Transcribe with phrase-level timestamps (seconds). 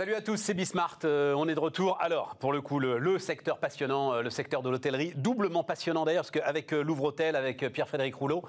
[0.00, 1.00] Salut à tous, c'est Bismart.
[1.04, 1.98] Euh, on est de retour.
[2.00, 6.22] Alors, pour le coup, le, secteur passionnant, euh, le secteur de l'hôtellerie, doublement passionnant d'ailleurs,
[6.22, 8.42] parce qu'avec euh, Louvre Hôtel, avec Pierre-Frédéric Rouleau,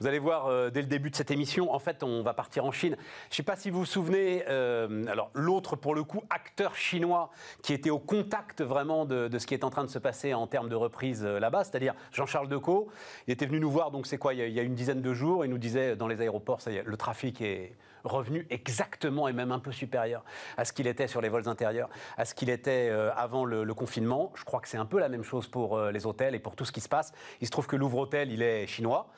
[0.00, 2.72] vous allez voir dès le début de cette émission, en fait, on va partir en
[2.72, 2.96] Chine.
[2.98, 7.30] Je ne sais pas si vous vous souvenez, alors l'autre, pour le coup, acteur chinois
[7.62, 10.48] qui était au contact vraiment de, ce qui est en train de se passer en
[10.48, 12.88] termes de reprise là-bas, c'est-à-dire Jean-Charles Decaux.
[13.28, 15.44] Il était venu nous voir, donc c'est quoi, il y, a, une dizaine de jours,
[15.44, 19.32] il nous disait dans les aéroports, ça y est, le trafic est revenu exactement et
[19.32, 20.24] même un peu supérieur
[20.56, 23.74] à ce qu'il était sur les vols intérieurs, à ce qu'il était euh, avant le,
[23.74, 24.32] confinement.
[24.36, 26.56] Je crois que c'est un peu la même chose pour euh, les hôtels et pour
[26.56, 27.12] tout ce qui se passe.
[27.40, 29.08] Il se trouve que Louvre Hôtel, il est chinois,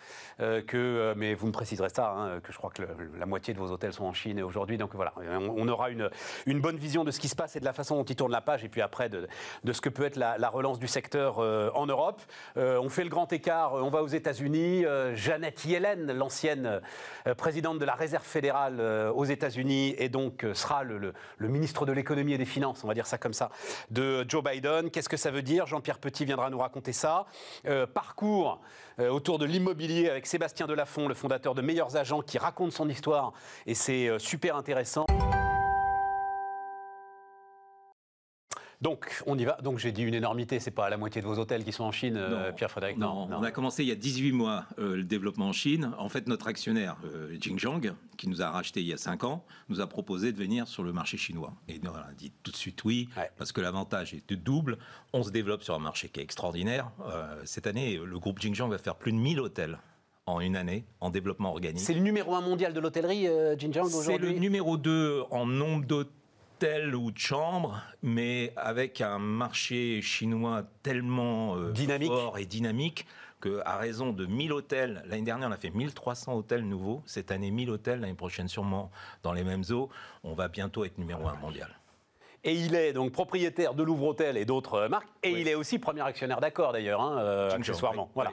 [0.40, 2.82] euh, que, mais vous me préciserez ça, hein, que je crois que
[3.16, 4.78] la moitié de vos hôtels sont en Chine aujourd'hui.
[4.78, 6.10] Donc voilà, on, aura une,
[6.60, 8.40] bonne vision de ce qui se passe et de la façon dont il tourne la
[8.40, 9.28] page, et puis après de,
[9.72, 12.20] ce que peut être la, la relance du secteur en Europe.
[12.56, 14.84] on fait le grand écart, on va aux États-Unis.
[15.14, 16.80] Jeannette Yellen, l'ancienne
[17.36, 21.92] présidente de la Réserve fédérale euh, aux États-Unis et donc euh, sera le, ministre de
[21.92, 23.50] l'économie et des finances, on va dire ça comme ça,
[23.90, 24.90] de Joe Biden.
[24.90, 25.66] Qu'est-ce que ça veut dire?
[25.66, 27.26] Jean-Pierre Petit viendra nous raconter ça.
[27.66, 28.60] Euh, parcours
[28.98, 33.32] autour de l'immobilier avec Sébastien Delafont, le fondateur de Meilleurs Agents, qui raconte son histoire
[33.64, 35.06] et c'est super intéressant.
[38.80, 39.58] Donc, on y va.
[39.62, 40.60] Donc, j'ai dit une énormité.
[40.60, 43.42] C'est pas la moitié de vos hôtels qui sont en Chine, euh, Pierre-Frédéric non, on
[43.42, 45.90] a commencé il y a 18 mois euh, le développement en Chine.
[45.98, 49.44] En fait, notre actionnaire, euh, Jingjiang, qui nous a racheté il y a 5 ans,
[49.68, 51.54] nous a proposé de venir sur le marché chinois.
[51.66, 54.78] Et nous, on a dit tout de suite oui, parce que l'avantage est de double.
[55.12, 56.90] On se développe sur un marché qui est extraordinaire.
[57.44, 59.78] cette année, le groupe Jingjiang va faire plus de 1000 hôtels
[60.26, 61.80] en une année en développement organique.
[61.80, 63.26] C'est le numéro un mondial de l'hôtellerie,
[63.58, 64.28] Jingjiang, aujourd'hui?
[64.28, 66.12] C'est le numéro 2 en nombre d'hôtels
[66.58, 71.72] hôtels ou de chambres, mais avec un marché chinois tellement euh,
[72.04, 73.06] fort et dynamique
[73.40, 77.52] qu'à raison de 1000 hôtels, l'année dernière on a fait 1300 hôtels nouveaux, cette année
[77.52, 78.90] 1000 hôtels, l'année prochaine sûrement
[79.22, 79.88] dans les mêmes eaux,
[80.24, 81.70] on va bientôt être numéro un mondial.
[82.44, 85.08] Et il est donc propriétaire de Louvre Hôtel et d'autres euh, marques.
[85.22, 88.10] Et il est aussi premier actionnaire d'accord d'ailleurs, hein, euh, accessoirement.
[88.14, 88.32] Voilà,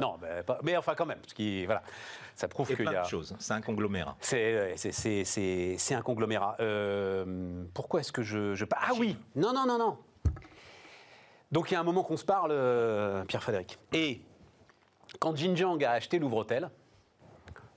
[0.00, 0.16] Non,
[0.62, 1.82] mais, enfin quand même, ce qui voilà,
[2.34, 3.04] ça prouve qu'il y a.
[3.04, 3.36] chose.
[3.38, 4.16] C'est un conglomérat.
[4.20, 6.56] C'est c'est un conglomérat.
[6.60, 9.98] Euh, pourquoi est-ce que je, je ah oui non non non non.
[11.52, 12.50] Donc il y a un moment qu'on se parle,
[13.26, 13.78] Pierre Frédéric.
[13.92, 14.22] Et
[15.18, 16.70] quand Jinjiang a acheté Louvre Hôtel.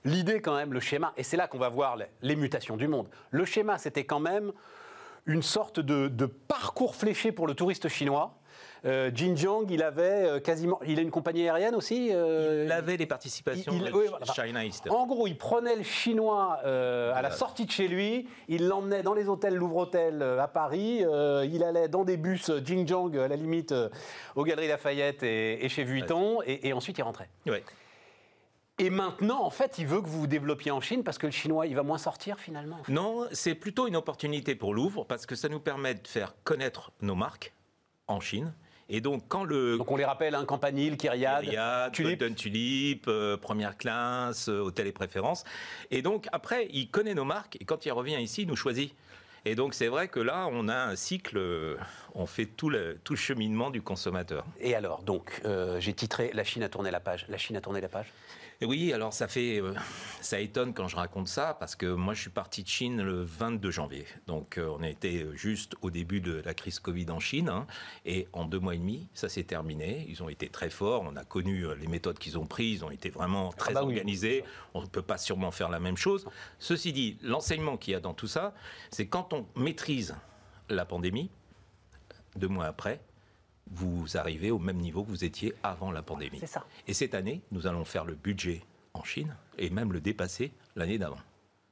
[0.06, 3.08] L'idée quand même, le schéma, et c'est là qu'on va voir les mutations du monde.
[3.30, 4.52] Le schéma, c'était quand même
[5.26, 8.34] une sorte de, parcours fléché pour le touriste chinois.
[8.84, 10.78] Euh, Jinjiang, il avait euh, quasiment.
[10.86, 13.90] Il a une compagnie aérienne aussi euh, Il avait des participations il,
[14.34, 14.94] China Eastern.
[14.94, 19.14] En gros, il prenait le chinois à la sortie de chez lui, il l'emmenait dans
[19.14, 21.02] les hôtels Louvre Hôtel à Paris,
[21.50, 23.74] il allait dans des bus Jinjiang, à la limite,
[24.34, 27.30] aux Galeries Lafayette et, chez Vuitton, et, et, ensuite il rentrait.
[27.46, 27.64] Ouais.
[28.78, 31.32] Et maintenant, en fait, il veut que vous vous développiez en Chine parce que le
[31.32, 35.36] chinois, il va moins sortir finalement Non, c'est plutôt une opportunité pour Louvre parce que
[35.36, 37.52] ça nous permet de faire connaître nos marques
[38.08, 38.52] en Chine.
[38.88, 39.78] Et donc, quand le.
[39.78, 42.18] Donc, on les rappelle, hein, Campanile, Kyriade, Kyriade Tulip.
[42.18, 45.44] Golden Tulip, euh, Première Classe, euh, Hôtel et Préférences.
[45.90, 48.92] Et donc, après, il connaît nos marques et quand il revient ici, il nous choisit.
[49.46, 51.76] Et donc c'est vrai que là, on a un cycle, euh,
[52.14, 54.44] on fait tout le, tout le cheminement du consommateur.
[54.58, 57.26] Et alors, donc, euh, j'ai titré La Chine a tourné la page.
[57.28, 58.06] La Chine a tourné la page
[58.64, 59.74] Oui, alors ça fait, euh,
[60.20, 63.22] ça étonne quand je raconte ça, parce que moi je suis parti de Chine le
[63.22, 64.06] 22 janvier.
[64.26, 67.66] Donc on a été juste au début de la crise Covid en Chine, hein,
[68.04, 70.06] et en deux mois et demi, ça s'est terminé.
[70.08, 72.90] Ils ont été très forts, on a connu les méthodes qu'ils ont prises, ils ont
[72.90, 74.44] été vraiment ah très bah organisés.
[74.74, 76.26] on ne peut pas sûrement faire la même chose.
[76.58, 78.54] Ceci dit, l'enseignement qu'il y a dans tout ça,
[78.90, 80.14] c'est quand on maîtrise
[80.68, 81.30] la pandémie,
[82.36, 83.00] deux mois après,
[83.70, 86.38] vous arrivez au même niveau que vous étiez avant la pandémie.
[86.40, 86.64] C'est ça.
[86.86, 90.98] Et cette année, nous allons faire le budget en Chine et même le dépasser l'année
[90.98, 91.18] d'avant.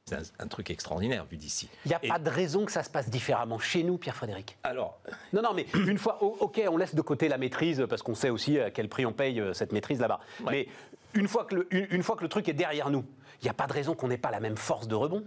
[0.04, 1.68] C'est un, truc extraordinaire vu d'ici.
[1.84, 4.58] Il n'y a pas de raison que ça se passe différemment chez nous, Pierre-Frédéric.
[4.64, 4.98] Alors.
[5.32, 8.28] Non, non, mais une fois, ok, on laisse de côté la maîtrise parce qu'on sait
[8.28, 10.18] aussi à quel prix on paye euh, cette maîtrise là-bas.
[10.50, 10.66] Mais
[11.14, 13.04] une fois, que le, une fois que le truc est derrière nous,
[13.40, 15.24] il n'y a pas de raison qu'on n'ait pas la même force de rebond?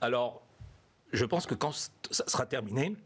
[0.00, 0.42] Alors,
[1.12, 2.96] je pense que quand ça sera terminé,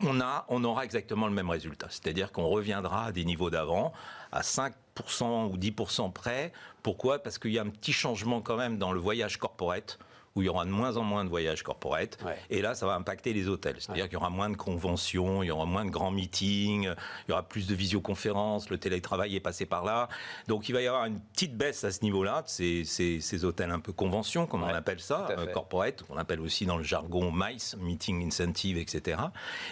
[0.00, 1.86] on, a, on aura exactement le même résultat.
[1.90, 3.92] C'est-à-dire qu'on reviendra à des niveaux d'avant,
[4.32, 4.72] à 5%
[5.50, 6.52] ou 10% près.
[6.82, 7.22] Pourquoi?
[7.22, 9.98] Parce qu'il y a un petit changement quand même dans le voyage corporate
[10.36, 12.18] où il y aura de moins en moins de voyages corporate.
[12.50, 13.76] Et là, ça va impacter les hôtels.
[13.78, 17.30] C'est-à-dire qu'il y aura moins de conventions, il y aura moins de grands meetings, il
[17.30, 20.08] y aura plus de visioconférences, le télétravail est passé par là.
[20.46, 23.70] Donc il va y avoir une petite baisse à ce niveau-là, ces, ces, ces, hôtels
[23.70, 27.32] un peu conventions, comme on appelle ça, euh, corporate, qu'on appelle aussi dans le jargon
[27.32, 29.18] MICE, Meeting Incentive, etc.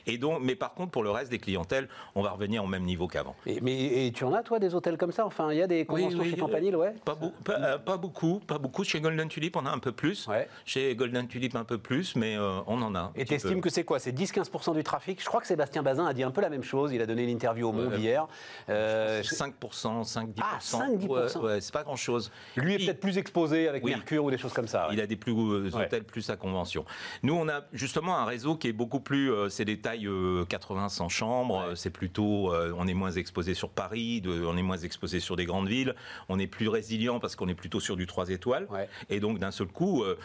[0.06, 2.84] Et donc, mais par contre, pour le reste des clientèles, on va revenir au même
[2.84, 3.36] niveau qu'avant.
[3.62, 5.26] Mais et tu en as, toi, des hôtels comme ça?
[5.26, 7.18] Enfin, il y a des conventions chez Campanile, ouais pas,
[7.50, 8.84] euh, pas, beaucoup, pas beaucoup.
[8.84, 10.26] Chez Golden Tulip, on a un peu plus.
[10.26, 10.48] Ouais.
[10.64, 13.12] Chez Golden Tulip, un peu plus, mais euh, on en a.
[13.16, 13.98] Et tu estimes que c'est quoi?
[13.98, 15.20] C'est 10-15% du trafic?
[15.20, 16.92] Je crois que Sébastien Bazin a dit un peu la même chose.
[16.92, 18.26] Il a donné une interview au Monde hier.
[18.68, 20.34] 5%, 5-10%.
[20.40, 22.30] Ah, 5-10% ouais, C'est pas grand-chose.
[22.56, 24.88] Lui est peut-être plus exposé avec Mercure ou des choses comme ça.
[24.92, 26.84] Il a des plus hôtels, plus à convention.
[27.22, 29.32] Nous, on a justement un réseau qui est beaucoup plus.
[29.50, 31.72] c'est des tailles 80-100 chambres.
[31.74, 32.52] C'est plutôt.
[32.52, 35.94] on est moins exposé sur Paris, on est moins exposé sur des grandes villes.
[36.28, 38.68] On est plus résilient parce qu'on est plutôt sur du 3 étoiles.
[39.08, 40.18] Et donc, d'un seul coup, euh,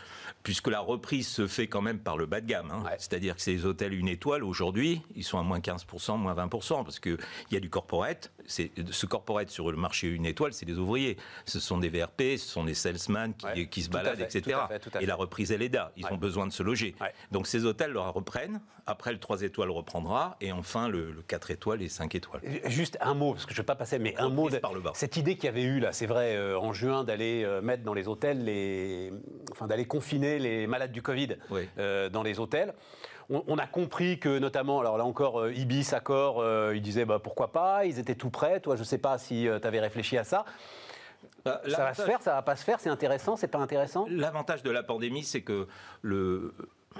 [0.43, 3.41] puisque la reprise se fait quand même par le bas de gamme, hein, c'est-à-dire que
[3.41, 7.17] ces hôtels une étoile, aujourd'hui, ils sont à moins 15%, moins 20%, parce qu'il
[7.51, 8.31] y a du corporate.
[8.47, 11.17] Ce corporate sur le marché une étoile, c'est des ouvriers.
[11.45, 13.33] Ce sont des VRP, ce sont des salesmen
[13.69, 14.57] qui, se baladent, etc.
[14.99, 15.91] et la reprise, elle est là.
[15.97, 16.95] Ils ont besoin de se loger.
[17.31, 18.61] Donc, ces hôtels leur reprennent.
[18.85, 20.35] Après, le 3 étoiles reprendra.
[20.41, 22.41] Et enfin, le, 4 étoiles et 5 étoiles.
[22.65, 24.49] Juste un mot, parce que je ne vais pas passer, mais un mot.
[24.49, 24.59] De,
[24.93, 27.83] cette idée qu'il y avait eu, là, c'est vrai, euh, en juin, d'aller euh, mettre
[27.83, 29.11] dans les hôtels, les,
[29.51, 31.37] enfin, d'aller confiner les malades du Covid
[31.77, 32.73] euh, dans les hôtels.
[33.29, 37.85] On, a compris que, notamment, alors là encore, Ibis, Accor, ils disaient bah, pourquoi pas,
[37.85, 38.59] ils étaient tout prêts.
[38.59, 40.45] Toi, je ne sais pas si tu avais réfléchi à ça.
[41.45, 44.07] Bah, ça va se faire, ça va pas se faire, c'est intéressant, c'est pas intéressant?
[44.09, 45.67] L'avantage de la pandémie, c'est que
[46.01, 46.55] le,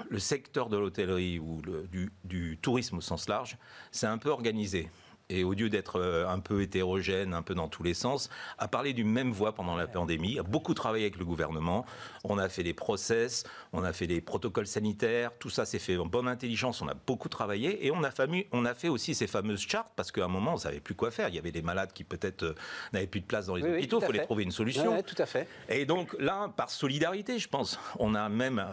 [0.08, 1.60] le secteur de l'hôtellerie ou
[1.90, 3.58] du, du, tourisme au sens large,
[3.90, 4.88] c'est un peu organisé
[5.30, 8.28] et au lieu d'être euh, un peu hétérogène, un peu dans tous les sens,
[8.58, 11.86] a parlé d'une même voix pendant la pandémie, a beaucoup travaillé avec le gouvernement.
[12.24, 15.96] On a fait des process, on a fait des protocoles sanitaires, tout ça s'est fait
[15.96, 18.10] en bonne intelligence, on a beaucoup travaillé et on a,
[18.52, 20.94] on a fait aussi ces fameuses chartes parce qu'à un moment, on ne savait plus
[20.94, 21.28] quoi faire.
[21.28, 22.54] Il y avait des malades qui peut-être euh,
[22.92, 24.96] n'avaient plus de place dans les hôpitaux, il fallait trouver une solution.
[24.96, 25.46] Oui, tout à fait.
[25.68, 28.64] Et donc là, par solidarité, je pense, on a même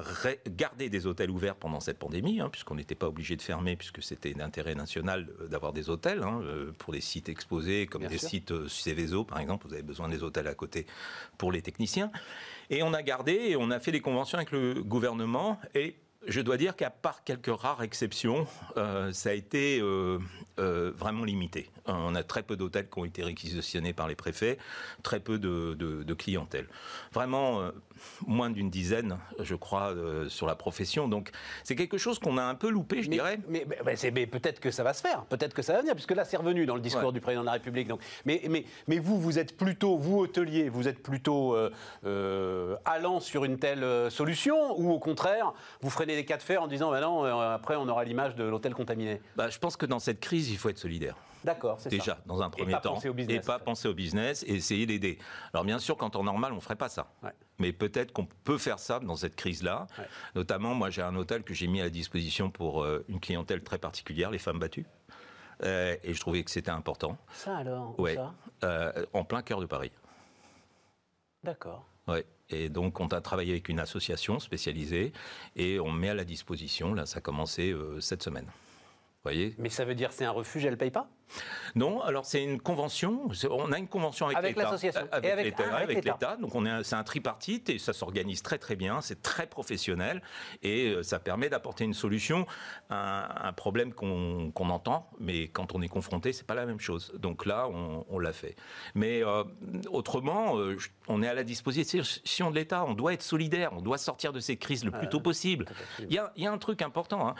[0.49, 4.01] gardé des hôtels ouverts pendant cette pandémie, hein, puisqu'on n'était pas obligé de fermer, puisque
[4.01, 6.23] c'était d'intérêt national euh, d'avoir des hôtels.
[6.23, 6.41] Hein,
[6.77, 9.67] pour des sites exposés, comme des sites euh, Céveso, par exemple.
[9.67, 10.85] Vous avez besoin des hôtels à côté
[11.37, 12.11] pour les techniciens.
[12.69, 15.59] Et on a gardé et on a fait des conventions avec le gouvernement.
[15.73, 15.95] Et
[16.27, 18.47] je dois dire qu'à part quelques rares exceptions,
[18.77, 19.81] euh, ça a été
[20.57, 21.69] vraiment limité.
[21.85, 24.57] On a très peu d'hôtels qui ont été réquisitionnés par les préfets,
[25.03, 26.67] très peu de, clientèle.
[27.13, 27.71] Vraiment,
[28.25, 31.07] moins d'une dizaine, je crois, euh, sur la profession.
[31.07, 31.31] Donc
[31.63, 33.39] c'est quelque chose qu'on a un peu loupé, je dirais.
[33.47, 33.65] Mais,
[34.13, 36.37] mais, peut-être que ça va se faire, peut-être que ça va venir, puisque là c'est
[36.37, 37.87] revenu dans le discours du président de la République.
[37.87, 38.41] Donc, mais,
[38.87, 41.71] mais, vous, vous êtes plutôt, vous hôtelier, vous êtes plutôt euh,
[42.05, 46.61] euh, allant sur une telle solution, ou au contraire, vous freinez les cas de fer
[46.61, 49.85] en disant, bah non, après on aura l'image de l'hôtel contaminé bah, Je pense que
[49.85, 51.15] dans cette crise, il faut être solidaire.
[51.43, 52.99] D'accord, c'est Déjà, dans un premier temps.
[53.29, 55.17] et pas penser au business et essayer d'aider.
[55.53, 57.07] Alors bien sûr, quand en normal, on ne ferait pas ça.
[57.59, 59.87] Mais peut-être qu'on peut faire ça dans cette crise-là.
[60.35, 63.77] Notamment, moi, j'ai un hôtel que j'ai mis à disposition pour euh, une clientèle très
[63.77, 64.85] particulière, les femmes battues.
[65.63, 67.17] Euh, et je trouvais que c'était important.
[67.31, 68.17] Ça alors ouais.
[68.63, 69.91] Euh, en plein cœur de Paris.
[71.43, 71.85] D'accord.
[72.07, 72.25] Ouais.
[72.49, 75.11] Et donc, on a travaillé avec une association spécialisée
[75.55, 78.47] et on met à la disposition, là, ça a commencé cette semaine.
[79.57, 81.09] Mais ça veut dire c'est un refuge, elle ne paye pas?
[81.75, 83.29] Non, alors c'est une convention.
[83.49, 84.69] On a une convention avec, l'État.
[85.11, 86.37] Avec, avec l'État.
[86.37, 89.01] Donc on est, c'est un tripartite et ça s'organise très très bien.
[89.01, 90.21] C'est très professionnel
[90.63, 92.47] et euh, ça permet d'apporter une solution
[92.89, 97.13] à un problème qu'on, entend, mais quand on est confronté, c'est pas la même chose.
[97.17, 98.55] Donc là, on, l'a fait.
[98.95, 99.43] Mais euh,
[99.91, 100.77] autrement, euh,
[101.07, 102.85] on est à la disposition de l'État.
[102.85, 103.71] On doit être solidaire.
[103.73, 105.65] On doit sortir de ces crises le plus tôt possible.
[105.99, 107.27] Il y a, y a, un truc important.
[107.27, 107.35] Hein.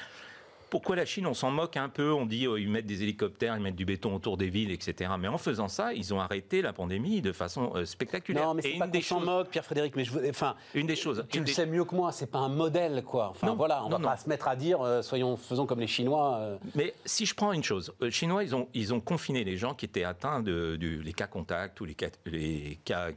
[0.69, 2.11] Pourquoi la Chine On s'en moque un peu.
[2.11, 5.11] On dit oh, ils mettent des hélicoptères, ils mettent du béton autour des villes, etc.
[5.19, 8.47] Mais en faisant ça, ils ont arrêté la pandémie de façon euh, spectaculaire.
[8.47, 9.95] Non, mais c'est pas qu'on s'en moque, Pierre-Frédéric.
[9.95, 11.25] Mais je, enfin, une des choses.
[11.29, 12.11] Tu le sais mieux que moi.
[12.11, 13.29] C'est pas un modèle, quoi.
[13.29, 15.87] Enfin, voilà, on ne va pas se mettre à dire, euh, soyons, faisons comme les
[15.87, 16.37] Chinois.
[16.39, 16.57] Euh.
[16.75, 19.73] Mais si je prends une chose, les Chinois, ils ont, ils ont confiné les gens
[19.73, 23.09] qui étaient atteints de, les cas contacts ou les cas, les cas,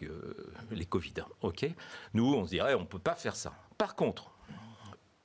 [0.71, 1.15] les Covid.
[1.43, 1.67] Ok?
[2.15, 3.53] Nous, on se dirait, on peut pas faire ça.
[3.79, 4.31] Par contre,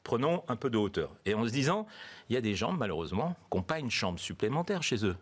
[0.06, 1.12] prenons un peu de hauteur.
[1.26, 1.86] Et en se disant,
[2.30, 5.18] il y a des gens, malheureusement, qui n'ont pas une chambre supplémentaire chez eux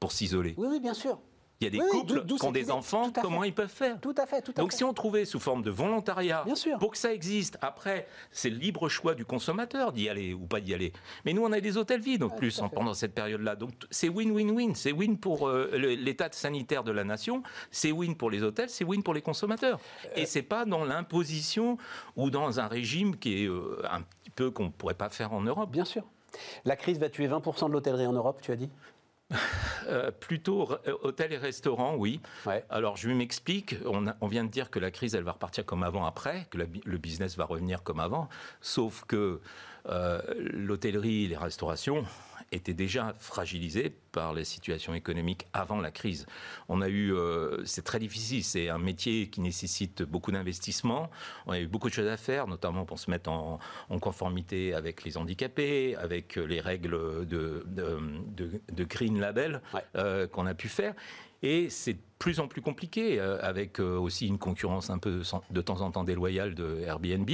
[0.00, 0.54] pour s'isoler.
[0.56, 1.20] Oui, oui, bien sûr.
[1.60, 4.26] Il y a des couples qui ont des enfants, comment ils peuvent faire Tout à
[4.26, 6.44] fait, tout à Donc si on trouvait sous forme de volontariat,
[6.80, 10.60] pour que ça existe, après, c'est le libre choix du consommateur d'y aller ou pas
[10.60, 10.92] d'y aller.
[11.24, 13.56] Mais nous, on a des hôtels vides en plus pendant cette période-là.
[13.56, 14.74] Donc c'est win-win-win.
[14.74, 18.84] C'est win pour euh, l'état sanitaire de la nation, c'est win pour les hôtels, c'est
[18.84, 19.78] win pour les consommateurs.
[20.06, 20.08] Euh.
[20.16, 21.78] Et c'est pas dans l'imposition
[22.16, 25.32] ou dans un régime qui est euh, un petit peu qu'on ne pourrait pas faire
[25.32, 25.70] en Europe.
[25.70, 26.04] Bien sûr.
[26.64, 28.68] La crise va tuer 20% de l'hôtellerie en Europe, tu as dit?
[29.88, 32.20] Euh, plutôt euh, hôtel et restaurant, oui.
[32.70, 33.76] Alors je m'explique.
[33.86, 36.58] On, on, vient de dire que la crise, elle va repartir comme avant après, que
[36.58, 38.28] le business va revenir comme avant.
[38.60, 39.40] Sauf que
[40.38, 42.04] l'hôtellerie, les restaurations
[42.52, 46.26] étaient déjà fragilisés par les situations économiques avant la crise.
[46.68, 51.10] On a eu, euh, c'est très difficile, c'est un métier qui nécessite beaucoup d'investissement.
[51.46, 53.58] On a eu beaucoup de choses à faire, notamment pour se mettre en,
[54.00, 59.62] conformité avec les handicapés, avec les règles de, de, Green Label
[59.96, 60.94] euh, qu'on a pu faire.
[61.44, 65.20] Et c'est plus en plus compliqué, euh, avec euh, aussi une concurrence un peu
[65.50, 67.28] de temps en temps déloyale de Airbnb,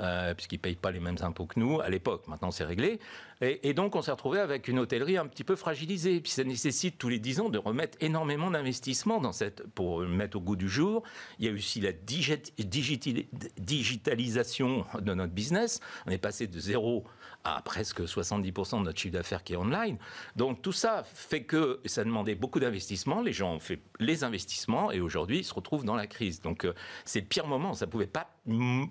[0.00, 2.26] euh, puisqu'ils ne payent pas les mêmes impôts que nous à l'époque.
[2.26, 2.98] Maintenant, c'est réglé.
[3.40, 6.20] Et, donc, on s'est retrouvé avec une hôtellerie un petit peu fragilisée.
[6.20, 10.38] Puis ça nécessite tous les 10 ans de remettre énormément d'investissements dans cette, pour mettre
[10.38, 11.04] au goût du jour.
[11.38, 15.78] Il y a aussi la digitalisation de notre business.
[16.06, 17.04] On est passé de zéro
[17.44, 19.98] à presque 70% de notre chiffre d'affaires qui est online.
[20.36, 23.20] Donc tout ça fait que ça demandait beaucoup d'investissements.
[23.20, 26.40] Les gens ont fait les investissements et aujourd'hui ils se retrouvent dans la crise.
[26.40, 27.74] Donc euh, c'est le pire moment.
[27.74, 28.28] Ça ne pouvait pas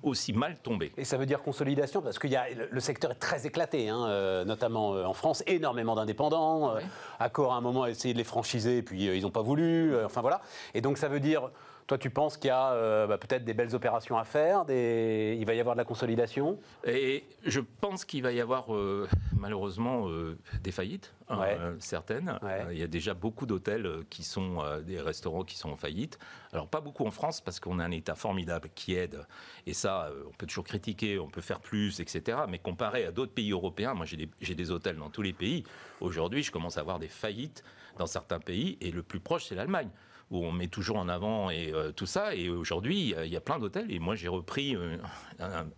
[0.04, 0.92] aussi mal tomber.
[0.98, 4.06] Et ça veut dire consolidation parce que y a, le secteur est très éclaté, hein,
[4.08, 6.76] euh, notamment euh, en France, énormément d'indépendants.
[7.20, 9.96] Accor à un moment a essayé de les franchiser et puis ils n'ont pas voulu.
[10.04, 10.42] enfin voilà.
[10.74, 11.52] Et donc ça veut dire
[11.92, 15.44] toi, tu penses qu'il y a euh, bah, peut-être des belles opérations à faire, il
[15.46, 16.58] va y avoir de la consolidation?
[16.88, 22.40] Et je pense qu'il va y avoir euh, malheureusement euh, des faillites, hein, certaines.
[22.72, 26.18] il y a déjà beaucoup d'hôtels qui sont des restaurants qui sont en faillite.
[26.54, 29.26] Alors pas beaucoup en France parce qu'on a un État formidable qui aide.
[29.66, 32.38] Et ça, on peut toujours critiquer, on peut faire plus, etc.
[32.48, 35.66] Mais comparé à d'autres pays européens, moi j'ai des, des hôtels dans tous les pays.
[36.00, 37.66] Aujourd'hui, je commence à avoir des faillites
[37.98, 39.90] dans certains pays et le plus proche, c'est l'Allemagne
[40.32, 42.34] où on met toujours en avant et euh, tout ça.
[42.34, 43.92] Et aujourd'hui, il y a plein d'hôtels.
[43.92, 44.98] Et moi, j'ai repris euh,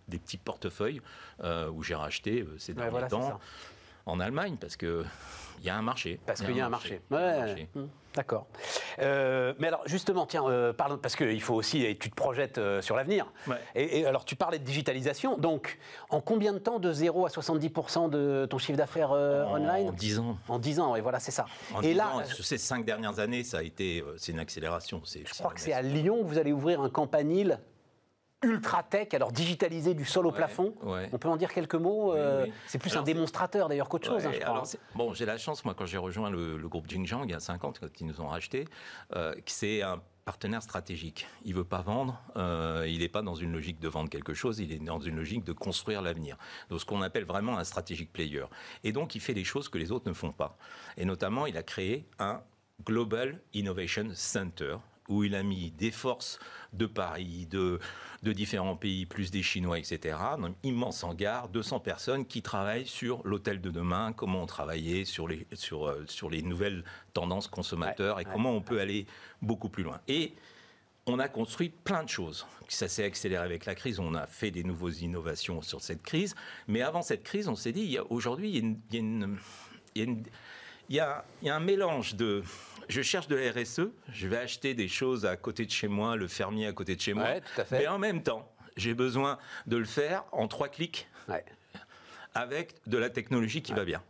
[0.08, 1.02] des petits portefeuilles
[1.42, 3.40] euh, où j'ai racheté ces derniers temps
[4.06, 5.04] en Allemagne parce que
[5.64, 6.20] il y a un marché.
[6.26, 7.00] Parce qu'il y a un marché.
[7.10, 7.84] Ouais, mmh.
[8.14, 8.46] D'accord.
[8.98, 12.82] Euh, mais alors justement, tiens, euh, parce qu'il faut aussi, et tu te projettes euh,
[12.82, 13.32] sur l'avenir.
[13.74, 15.38] Et, alors tu parlais de digitalisation.
[15.38, 15.78] Donc,
[16.10, 20.18] en combien de temps de 0 à 70% de ton chiffre d'affaires online En 10
[20.18, 20.38] ans.
[20.48, 21.46] En 10 ans, et voilà, c'est ça.
[21.74, 25.00] En et là, ans, ces 5 dernières années, ça a été, c'est une accélération.
[25.04, 27.58] Je crois que c'est à Lyon que vous allez ouvrir un campanile
[28.44, 30.74] ultra tech, alors digitalisé du sol au plafond.
[31.12, 34.32] On peut en dire quelques mots euh, C'est plus un démonstrateur d'ailleurs qu'autre chose, hein,
[34.32, 34.62] je crois.
[34.94, 37.80] bon, j'ai la chance, moi, quand j'ai rejoint le, groupe Jingjiang il y a 50,
[37.80, 38.66] quand ils nous ont racheté,
[39.14, 41.26] euh, que c'est un partenaire stratégique.
[41.44, 44.58] Il veut pas vendre, euh, il n'est pas dans une logique de vendre quelque chose,
[44.58, 46.36] il est dans une logique de construire l'avenir.
[46.70, 48.44] Donc ce qu'on appelle vraiment un strategic player.
[48.82, 50.56] Et donc il fait des choses que les autres ne font pas.
[50.96, 52.42] Et notamment, il a créé un
[52.84, 54.76] Global Innovation Center
[55.08, 56.38] où il a mis des forces
[56.72, 57.78] de Paris, de,
[58.22, 60.16] de différents pays, plus des Chinois, etc.
[60.20, 65.28] Un immense hangar, 200 personnes qui travaillent sur l'hôtel de demain, comment on travaillait sur
[65.28, 69.06] les, sur, euh, sur les nouvelles tendances consommateurs et comment on peut aller
[69.42, 70.00] beaucoup plus loin.
[70.08, 70.34] Et
[71.06, 72.46] on a construit plein de choses.
[72.68, 76.34] Ça s'est accéléré avec la crise, on a fait des nouvelles innovations sur cette crise.
[76.66, 79.00] Mais avant cette crise, on s'est dit, aujourd'hui, il
[79.94, 80.06] y a
[81.46, 82.42] un mélange de
[82.88, 86.16] je cherche de la RSE, je vais acheter des choses à côté de chez moi,
[86.16, 87.24] le fermier à côté de chez moi.
[87.70, 91.08] Mais en même temps, j'ai besoin de le faire en trois clics.
[92.34, 94.02] Avec de la technologie qui va bien.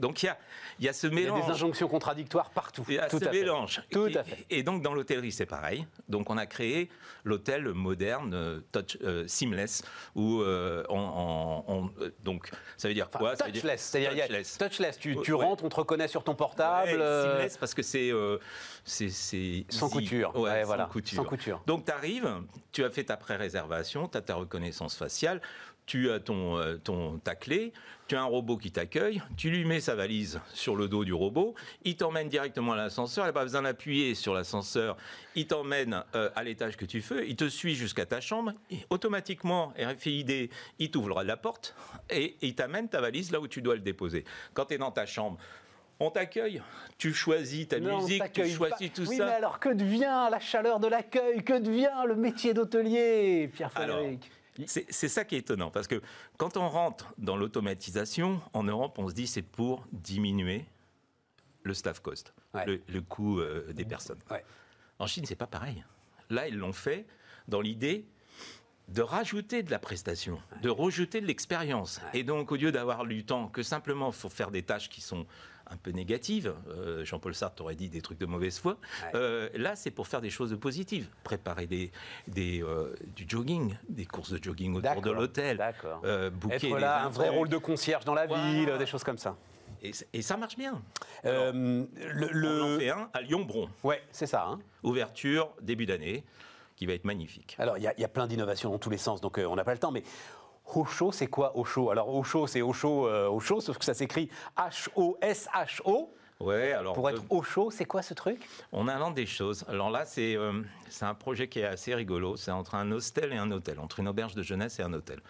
[0.00, 0.38] Donc il y a,
[0.80, 1.38] y a ce mélange.
[1.38, 2.84] Il y a des injonctions contradictoires partout.
[2.88, 3.82] Il y a Tout ce mélange.
[3.90, 4.46] Tout à fait.
[4.50, 5.86] Et donc dans l'hôtellerie, c'est pareil.
[6.08, 6.88] Donc on a créé
[7.24, 9.82] l'hôtel moderne euh, touch, euh, seamless
[10.14, 11.90] où euh, on,
[12.24, 13.36] donc ça veut dire quoi?
[13.36, 14.58] Touchless, c'est-à-dire touchless.
[14.58, 14.98] touchless.
[14.98, 16.90] Tu, tu rentres, on te reconnaît sur ton portable.
[16.90, 18.10] seamless parce que c'est
[18.84, 20.34] c'est sans couture.
[20.36, 20.84] Ouais, voilà.
[20.84, 21.16] sans couture.
[21.16, 21.62] Sans couture.
[21.66, 22.42] Donc tu arrives,
[22.72, 25.42] tu as fait ta pré-réservation, tu as ta reconnaissance faciale
[25.90, 27.72] tu as ton, euh, ton, ta clé,
[28.06, 31.12] tu as un robot qui t'accueille, tu lui mets sa valise sur le dos du
[31.12, 34.96] robot, il t'emmène directement à l'ascenseur, il n'a pas besoin d'appuyer sur l'ascenseur,
[35.34, 38.86] il t'emmène euh, à l'étage que tu veux, il te suit jusqu'à ta chambre, et
[38.88, 41.74] automatiquement, RFID, il t'ouvre la porte
[42.08, 44.24] et il t'amène ta valise là où tu dois le déposer.
[44.54, 45.38] Quand tu es dans ta chambre,
[45.98, 46.62] on t'accueille,
[46.98, 49.10] tu choisis ta musique, tu choisis tout ça.
[49.10, 51.42] Oui, mais alors que devient la chaleur de l'accueil?
[51.42, 54.30] Que devient le métier d'hôtelier, Pierre-Frédéric
[54.66, 56.00] c'est ça qui est étonnant, parce que
[56.36, 60.64] quand on rentre dans l'automatisation, en Europe, on se dit c'est pour diminuer
[61.62, 64.18] le staff cost, le, coût euh, des personnes.
[64.98, 65.84] En Chine, c'est pas pareil.
[66.30, 67.06] Là, ils l'ont fait
[67.48, 68.06] dans l'idée
[68.90, 72.00] de rajouter de la prestation, de rajouter de l'expérience.
[72.12, 75.26] Et donc, au lieu d'avoir du temps que simplement pour faire des tâches qui sont
[75.70, 76.52] un peu négative.
[76.68, 78.76] Euh, Jean-Paul Sartre aurait dit des trucs de mauvaise foi.
[79.14, 81.08] Euh, là, c'est pour faire des choses positives.
[81.22, 81.92] Préparer des,
[82.26, 85.56] des euh, du jogging, des courses de jogging autour de l'hôtel.
[85.56, 89.36] Là, un vrai rôle de concierge dans la ville, des choses comme ça.
[89.82, 90.82] Et, ça marche bien.
[91.24, 91.86] le,
[92.44, 93.70] On en fait un à Lyon-Bron.
[93.82, 94.44] Ouais, c'est ça.
[94.46, 94.58] Hein.
[94.82, 96.24] Ouverture début d'année,
[96.80, 97.56] qui va être magnifique.
[97.58, 99.74] Alors, il y, y, a plein d'innovations dans tous les sens, donc on n'a pas
[99.74, 100.02] le temps, mais
[100.74, 106.14] Osho, c'est quoi Osho Alors Osho, c'est Osho, euh, Osho, sauf que ça s'écrit H-O-S-H-O.
[106.40, 106.94] Ouais, alors.
[106.94, 108.48] Pour être au chaud, c'est quoi ce truc?
[108.72, 109.66] On invente des choses.
[109.68, 112.36] Alors là, c'est euh, c'est un projet qui est assez rigolo.
[112.36, 115.20] C'est entre un hostel et un hôtel, entre une auberge de jeunesse et un hôtel.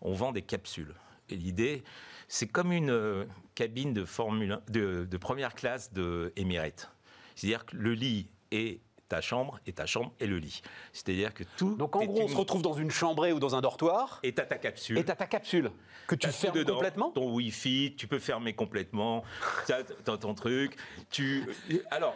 [0.00, 0.96] On vend des capsules.
[1.28, 1.84] Et l'idée,
[2.26, 3.24] c'est comme une euh,
[3.54, 6.90] cabine de, Formule 1 de, de première classe de Emirates.
[7.36, 10.60] C'est-à-dire que le lit est ta chambre et ta chambre est le lit.
[10.92, 11.74] C'est-à-dire que tout.
[11.76, 14.44] Donc en gros, on se retrouve dans une chambrée ou dans un dortoir, Et t'as
[14.44, 14.98] ta capsule.
[14.98, 15.70] et t'as ta capsule
[16.06, 19.24] que tu fermes dedans, complètement Ton Wi-Fi, tu peux fermer complètement.
[19.66, 19.82] T'as
[20.16, 20.76] ton truc.
[21.10, 21.44] Tu.
[21.90, 22.14] Alors.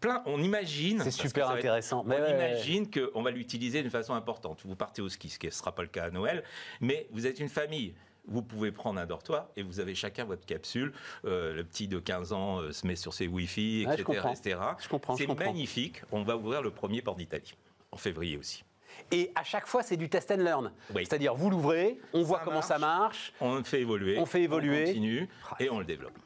[0.00, 1.00] Plein, on imagine.
[1.02, 2.04] C'est super être- intéressant.
[2.04, 2.50] Mais on ouais, ouais.
[2.52, 4.60] imagine qu'on va l'utiliser d'une façon importante.
[4.64, 6.44] Vous partez au ski, ce qui ne sera pas le cas à Noël,
[6.80, 7.92] mais vous êtes une famille.
[8.28, 10.92] Vous pouvez prendre un dortoir et vous avez chacun votre capsule.
[11.24, 14.18] Euh, le petit de 15 ans euh, se met sur ses Wi-Fi, Ouais, je etc.
[14.18, 14.32] comprends.
[14.34, 14.60] etc.
[14.80, 15.44] Je comprends, je C'est comprends.
[15.44, 16.02] magnifique.
[16.10, 17.54] On va ouvrir le premier port d'Italie
[17.92, 18.64] en février aussi.
[19.12, 20.72] Et à chaque fois, c'est du test and learn.
[20.94, 21.04] Oui.
[21.06, 23.32] C'est-à-dire, vous l'ouvrez, on voit comment ça marche.
[23.40, 24.18] On le fait évoluer.
[24.18, 24.82] On fait évoluer.
[24.82, 25.28] On continue
[25.60, 26.18] et on le développe.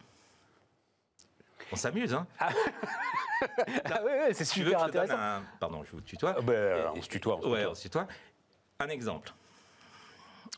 [1.73, 2.49] On s'amuse, hein Ah
[4.04, 5.14] oui, oui, c'est veux super intéressant.
[5.19, 6.35] un- Pardon, je vous tutoie.
[6.38, 7.71] Ah ben, on se tutoie, on se ouais, tutoie.
[7.71, 8.07] on se tutoie.
[8.80, 9.33] Un exemple.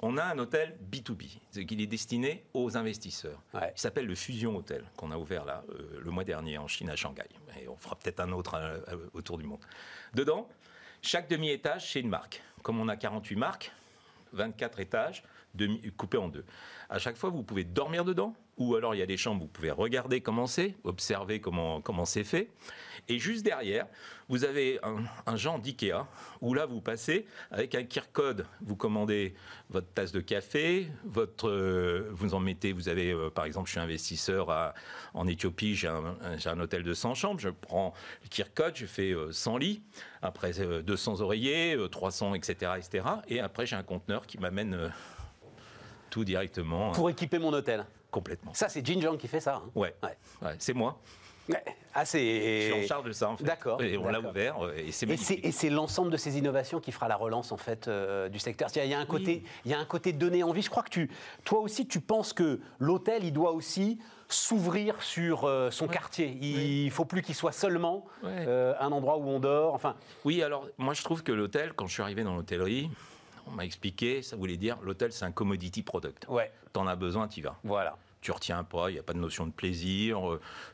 [0.04, 3.40] On a un hôtel B2B, c'est qu'il est destiné aux investisseurs.
[3.54, 3.72] Ouais.
[3.76, 6.90] Il s'appelle le Fusion Hotel, qu'on a ouvert là euh, le mois dernier en Chine
[6.90, 7.28] à Shanghai.
[7.60, 9.60] Et on fera peut-être un autre euh, euh, autour du monde.
[10.12, 10.48] Dedans,
[11.02, 12.42] chaque demi-étage, c'est une marque.
[12.64, 13.72] Comme on a 48 marques,
[14.32, 15.22] 24 étages,
[15.54, 16.44] demi, coupés en deux.
[16.90, 18.34] À chaque fois, vous pouvez dormir dedans,
[18.68, 22.04] ou alors il y a des chambres vous pouvez regarder comment c'est, observer comment comment
[22.04, 22.48] c'est fait.
[23.08, 23.86] Et juste derrière,
[24.28, 24.78] vous avez
[25.26, 26.06] un, genre d'IKEA,
[26.40, 28.46] où là, vous passez avec un QR code.
[28.60, 29.34] Vous commandez
[29.70, 33.72] votre tasse de café, votre, euh, vous en mettez, vous avez, euh, par exemple, je
[33.72, 34.74] suis investisseur à-
[35.14, 37.92] en Éthiopie, j'ai un, hôtel de 100 chambres, je prends
[38.22, 39.82] le QR code, je fais euh, 100 lits,
[40.22, 43.04] après euh, 200 oreillers, euh, 300, etc., etc.
[43.28, 44.88] Et après, j'ai un conteneur qui m'amène euh,
[46.10, 47.84] tout directement, euh, Pour équiper mon hôtel.
[48.12, 48.54] Complètement.
[48.54, 49.56] Ça, c'est Jinjiang qui fait ça.
[49.56, 49.70] hein.
[49.74, 50.16] Ouais, Ouais.
[50.40, 51.00] Ouais, c'est moi.
[51.48, 51.60] Ouais.
[51.92, 52.86] Ah, Je suis en c'est...
[52.86, 53.42] charge de ça, en fait.
[53.42, 55.44] D'accord, Et on l'a ouvert, euh, et c'est Et c'est, magnifique.
[55.44, 58.68] et c'est l'ensemble de ces innovations qui fera la relance en fait euh, du secteur.
[58.76, 59.50] Il y a un côté, Oui.
[59.64, 60.62] il y a un côté donner envie.
[60.62, 61.10] Je crois que tu,
[61.44, 66.38] toi aussi, tu penses que l'hôtel, il doit aussi s'ouvrir sur euh, son quartier.
[66.40, 69.74] Il ne faut plus qu'il soit seulement euh, un endroit où on dort.
[69.74, 72.88] Enfin, Oui, alors moi je trouve que l'hôtel, quand je suis arrivé dans l'hôtellerie,
[73.48, 76.24] on m'a expliqué, ça voulait dire l'hôtel c'est un commodity product.
[76.28, 77.56] ouais, T'en as besoin, t'y vas.
[77.64, 77.96] voilà.
[78.22, 80.20] Tu retiens pas, il n'y a pas de notion de plaisir,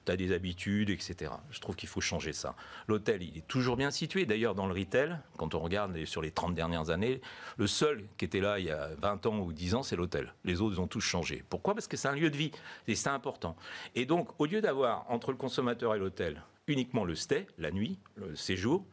[0.04, 1.32] tu as des habitudes, etc.
[1.50, 2.54] Je trouve qu'il faut changer ça.
[2.86, 4.26] L'hôtel, il est toujours bien situé.
[4.26, 7.20] D'ailleurs, dans le retail, quand on regarde sur les 30 dernières années,
[7.56, 10.32] le seul qui était là il y a 20 ans ou 10 ans, c'est l'hôtel.
[10.44, 11.42] Les autres ont tous changé.
[11.48, 11.74] Pourquoi?
[11.74, 12.52] Parce que c'est un lieu de vie
[12.86, 13.56] et c'est important.
[13.94, 17.98] Et donc, au lieu d'avoir entre le consommateur et l'hôtel uniquement le stay, la nuit,
[18.16, 18.84] le séjour,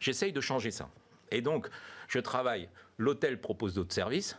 [0.00, 0.90] j'essaye de changer ça.
[1.30, 1.68] Et donc,
[2.08, 4.36] je travaille, l'hôtel propose d'autres services,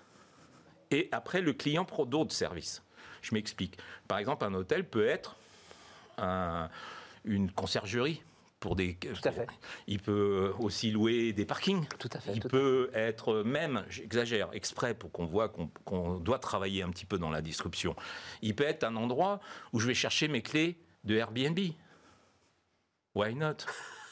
[0.92, 2.83] et après, le client prend d'autres services.
[3.24, 3.78] Je m'explique.
[4.08, 5.36] Par exemple, un hôtel peut être
[6.20, 6.70] un-
[7.26, 8.22] une conciergerie.
[8.60, 9.46] Pour des, Tout à fait.
[9.88, 11.86] Il peut aussi louer des parkings.
[12.00, 16.40] Tout à fait, Il peut être même, j'exagère, exprès pour qu'on voit qu'on qu'on doit
[16.40, 17.94] travailler un petit peu dans la disruption.
[18.42, 19.42] Il peut être un endroit
[19.74, 21.60] où je vais chercher mes clés de Airbnb.
[23.16, 23.58] Why not?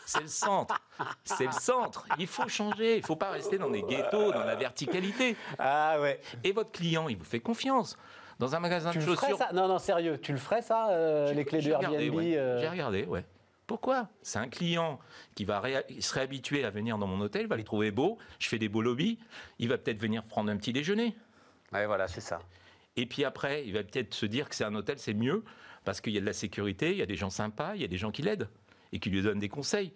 [0.06, 0.82] C'est le centre.
[1.24, 2.06] C'est le centre.
[2.19, 2.95] Il faut changer.
[2.97, 5.38] Il ne faut pas rester dans des ghettos, dans la verticalité.
[5.60, 6.19] Ah ouais.
[6.43, 7.97] Et votre client, il vous fait confiance.
[8.41, 9.38] Dans un magasin Tu de le ferais chaussures.
[9.38, 9.54] ça?
[9.54, 10.17] Non, non, sérieux.
[10.19, 12.38] Tu le ferais ça, euh, les clés de regardé, Airbnb ouais.
[12.38, 13.23] euh, J'ai regardé, ouais.
[13.67, 14.10] Pourquoi?
[14.23, 14.99] C'est un client
[15.36, 15.62] qui va
[15.99, 18.67] serait habitué à venir dans mon hôtel, il va les trouver beaux, je fais des
[18.67, 19.19] beaux lobbies,
[19.60, 21.15] il va peut-être venir prendre un petit déjeuner.
[21.71, 22.39] Ouais, voilà, c'est ça.
[22.97, 25.43] Et puis après, il va peut-être se dire que c'est un hôtel, c'est mieux,
[25.86, 27.86] parce qu'il y a de la sécurité, il y a des gens sympas, il y
[27.86, 28.49] a des gens qui l'aident
[28.91, 29.93] et qui lui donnent des conseils.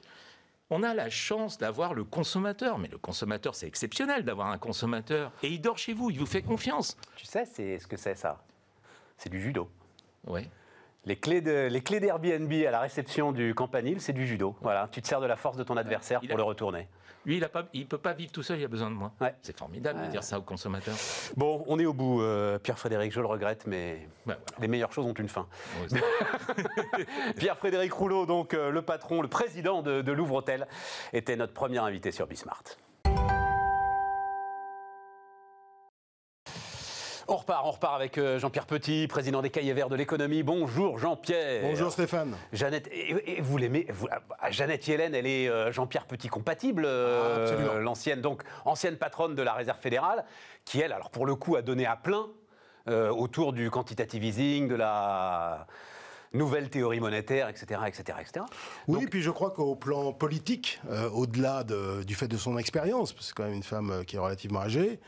[0.72, 5.32] On a la chance d'avoir le consommateur, mais le consommateur, c'est exceptionnel d'avoir un consommateur.
[5.44, 6.98] Et il dort chez vous, il vous fait confiance.
[7.16, 8.42] Tu sais, c'est ce que c'est ça.
[9.18, 9.70] C'est du judo.
[10.26, 10.50] Ouais.
[11.06, 14.56] Les clés de- les clés d'Airbnb à la réception du campanile, c'est du judo.
[14.62, 16.88] Voilà, tu te sers de la force de ton adversaire Il pour a- le retourner.
[17.26, 17.38] Lui,
[17.74, 19.12] il ne peut pas vivre tout seul, il a besoin de moi.
[19.20, 19.34] Ouais.
[19.42, 20.96] C'est formidable de dire ça au consommateur.
[21.36, 24.08] Bon, on est au bout, euh, Pierre-Frédéric, je le regrette, mais
[24.60, 25.48] les meilleures choses ont une fin.
[27.38, 30.68] Pierre-Frédéric Rouleau, donc euh, le patron, le président de, de Louvre Hôtel,
[31.14, 32.64] était notre premier invité sur Bismart.
[37.28, 40.44] On repart, on repart avec euh, Jean-Pierre Petit, président des Cahiers Verts de l'économie.
[40.44, 41.64] Bonjour Jean-Pierre.
[41.64, 42.36] Bonjour Stéphane.
[42.54, 43.88] Jeannette, et, et vous l'aimez
[44.40, 49.34] ah, Jeannette Yellen, elle est euh, Jean-Pierre Petit compatible, euh, Ah, l'ancienne donc ancienne patronne
[49.34, 50.24] de la Réserve fédérale,
[50.66, 52.28] qui elle, alors pour le coup, a donné à plein
[52.88, 55.66] euh, autour du quantitative easing, de la
[56.32, 58.46] nouvelle théorie monétaire, etc., etc., etc.
[58.88, 63.14] Oui, puis je crois qu'au plan politique, euh, au-delà de- du fait de son expérience,
[63.14, 65.00] parce que c'est quand même une femme qui est relativement âgée,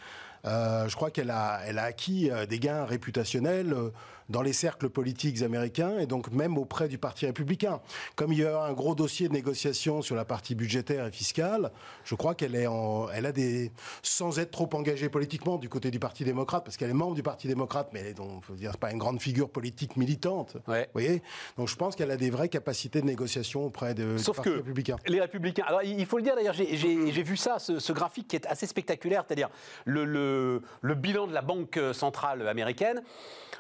[0.88, 3.90] je crois qu'elle a, elle a acquis euh, des gains réputationnels euh,
[4.30, 7.80] dans les cercles politiques américains et donc même auprès du Parti républicain.
[8.18, 11.72] Comme il y a un gros dossier de négociation sur la partie budgétaire et fiscale,
[12.04, 13.72] je crois qu'elle est en, elle a des,
[14.04, 17.24] sans être trop engagée politiquement du côté du Parti démocrate, parce qu'elle est membre du
[17.24, 20.58] Parti démocrate, mais elle est donc, faut dire, pas une grande figure politique militante.
[20.68, 20.84] Ouais.
[20.94, 21.22] Vous voyez
[21.58, 24.50] Donc je pense qu'elle a des vraies capacités de négociation auprès de, Sauf du Parti
[24.50, 24.96] que républicain.
[25.08, 25.64] les républicains.
[25.68, 26.76] Alors il faut le dire d'ailleurs, j'ai-
[27.24, 29.50] vu ça, ce, ce graphique qui est assez spectaculaire, c'est-à-dire
[29.86, 30.37] le, le-
[30.82, 33.02] le bilan de la banque centrale américaine.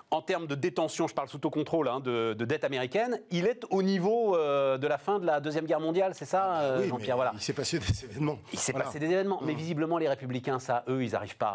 [0.10, 3.66] En termes de détention, je parle sous contrôle hein, de, de dette américaine, il est
[3.72, 6.88] au niveau euh, de la fin de la Deuxième Guerre mondiale, c'est ça, euh, Oui,
[6.88, 7.32] Jean-Pierre voilà.
[7.34, 8.40] Il s'est passé des événements.
[8.54, 8.86] Il s'est Voilà.
[8.86, 11.50] passé des événements, mais visiblement les républicains, ça, eux, ils n'arrivent pas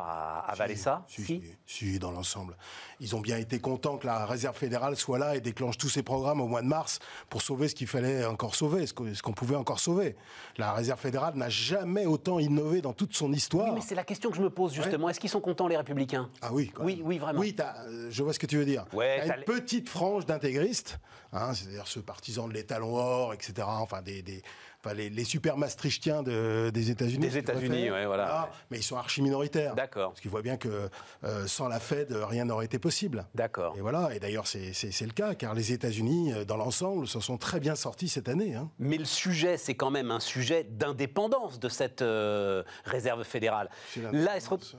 [0.47, 1.03] à avaler ça.
[1.09, 2.55] Si, si, si, dans l'ensemble.
[3.01, 6.03] Ils ont bien été contents que la Réserve fédérale soit là et déclenche tous ses
[6.03, 6.99] programmes au mois de mars
[7.31, 10.15] pour sauver ce qu'il fallait encore sauver, ce qu'on pouvait encore sauver.
[10.59, 13.69] La Réserve fédérale n'a jamais autant innové dans toute son histoire.
[13.69, 15.02] Oui, mais c'est la question que je me pose justement.
[15.09, 16.29] Est-ce qu'ils sont contents les républicains?
[16.41, 17.41] Ah oui, quand Oui, oui, vraiment.
[17.41, 17.55] Oui,
[17.87, 18.85] euh, je vois ce que tu veux dire.
[18.93, 20.99] Ouais, t'as une petite frange d'intégristes,
[21.33, 23.53] hein, c'est-à-dire ceux partisans de l'étalon or, etc.
[23.67, 24.43] Enfin, des, des-
[24.85, 27.19] enfin, les, les super maastrichtiens de- des États-Unis.
[27.29, 28.51] Des États-Unis, ouais, voilà.
[28.71, 29.75] Mais ils sont archi minoritaires.
[29.75, 30.11] D'accord.
[30.11, 30.89] Parce qu'ils voient bien que
[31.25, 33.27] euh, sans la Fed, rien n'aurait été possible.
[33.35, 33.75] D'accord.
[33.77, 37.07] Et voilà, et d'ailleurs c'est c'est- c'est le cas, car les États-Unis, euh, dans l'ensemble,
[37.07, 38.55] s'en sont très bien sortis cette année.
[38.55, 38.71] hein.
[38.79, 43.69] Mais le sujet, c'est quand même un sujet d'indépendance de cette euh, réserve fédérale.
[43.97, 44.77] Là, elle se re- l'indépendance.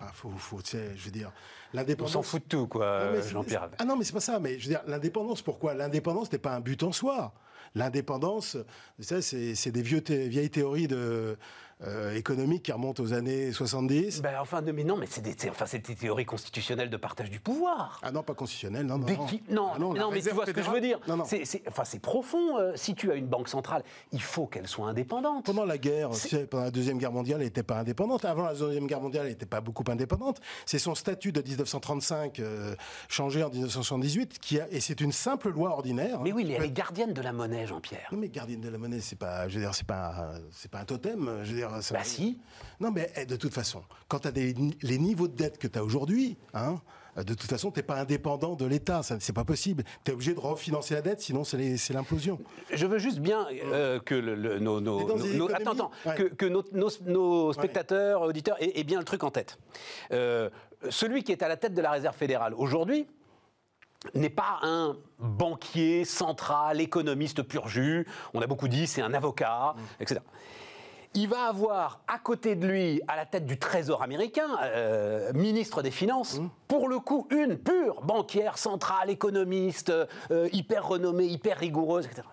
[0.00, 1.30] Enfin, faut, faut, je veux dire,
[2.00, 3.68] on s'en fout de tout, quoi, Non, Jean-Pierre.
[3.78, 4.38] Ah non, mais c'est pas ça.
[4.40, 5.74] Mais je veux dire, l'indépendance, pourquoi?
[5.74, 7.32] L'indépendance n'est pas un but en soi.
[7.74, 8.56] L'indépendance,
[9.00, 11.36] c'est des vieilles théories de,
[11.82, 14.22] euh, économiques qui remontent aux années 70.
[14.22, 18.00] Ben, enfin, mais non, mais c'est des, enfin, des théories constitutionnelles de partage du pouvoir.
[18.02, 19.06] Ah non, pas constitutionnel, non, non.
[19.06, 19.26] Non.
[19.26, 20.98] qui- non, Ah non, mais tu vois ce que je veux dire.
[21.08, 21.24] Non, non.
[21.24, 22.58] C'est, enfin, c'est profond.
[22.58, 23.82] euh, si tu as une banque centrale,
[24.12, 25.44] il faut qu'elle soit indépendante.
[25.46, 26.10] Pendant la guerre,
[26.50, 28.24] pendant la Deuxième Guerre mondiale, elle n'était pas indépendante?
[28.24, 30.40] Avant la Deuxième Guerre mondiale, elle n'était pas beaucoup indépendante.
[30.66, 32.74] C'est son statut de 1935, euh,
[33.08, 36.20] changé en 1978, qui a, et c'est une simple loi ordinaire.
[36.20, 38.08] Mais oui, mais elle est gardienne de la monnaie, Jean-Pierre.
[38.12, 40.80] Non mais gardienne de la monnaie, c'est pas, je veux dire, c'est pas, c'est pas
[40.80, 41.30] un totem.
[41.42, 42.38] Je veux dire, ça- Bah si.
[42.80, 45.66] Non mais eh, de toute façon, quand tu as des, les niveaux de dette que
[45.68, 46.76] tu as aujourd'hui, hein,
[47.16, 49.84] de toute façon, t'es pas indépendant de l'État, ça c'est pas possible.
[50.04, 52.40] Tu es obligé de refinancer la dette, sinon c'est l'implosion.
[52.72, 54.78] Je veux juste bien euh, que le, le- nos,
[55.54, 56.16] attends, attends, Ouais.
[56.16, 59.58] que, que nos, spectateurs, auditeurs aient, aient bien le truc en tête.
[60.10, 60.50] Euh,
[60.90, 63.06] celui qui est à la tête de la Réserve fédérale aujourd'hui
[64.14, 68.06] n'est pas un banquier central, économiste pur jus.
[68.34, 70.20] On a beaucoup dit c'est un avocat, etc.
[71.16, 75.80] Il va avoir à côté de lui, à la tête du Trésor américain, euh, ministre
[75.80, 79.92] des Finances, pour le coup, une pure banquière centrale, économiste,
[80.32, 82.26] euh, hyper renommée, hyper rigoureuse, etc.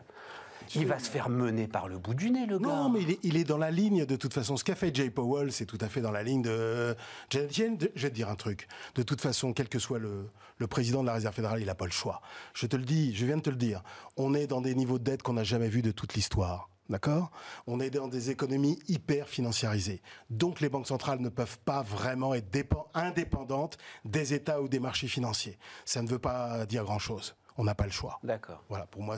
[0.74, 2.68] Il va se faire mener par le bout du nez, le gars.
[2.68, 4.58] Non, mais il est, il est dans la ligne de toute façon.
[4.58, 6.96] Ce qu'a fait Jay Powell, c'est tout à fait dans la ligne de.
[7.30, 8.68] Janet Yellen, Je vais te dire un truc.
[8.96, 11.76] De toute façon, quel que soit le, le président de la Réserve fédérale, il n'a
[11.76, 12.22] pas le choix.
[12.54, 13.84] Je te le dis, je viens de te le dire.
[14.16, 16.71] On est dans des niveaux de dette qu'on n'a jamais vus de toute l'histoire.
[16.92, 17.32] D'accord?
[17.68, 20.02] On est dans des économies hyper financiarisées.
[20.30, 24.80] Donc les banques centrales ne peuvent pas vraiment être dépen- indépendantes des États ou des
[24.80, 25.58] marchés financiers.
[25.86, 27.36] Ça ne veut pas dire grand-chose.
[27.58, 28.20] On n'a pas le choix.
[28.24, 28.62] D'accord.
[28.68, 29.16] Voilà, pour moi,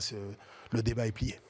[0.70, 1.40] le débat est plié.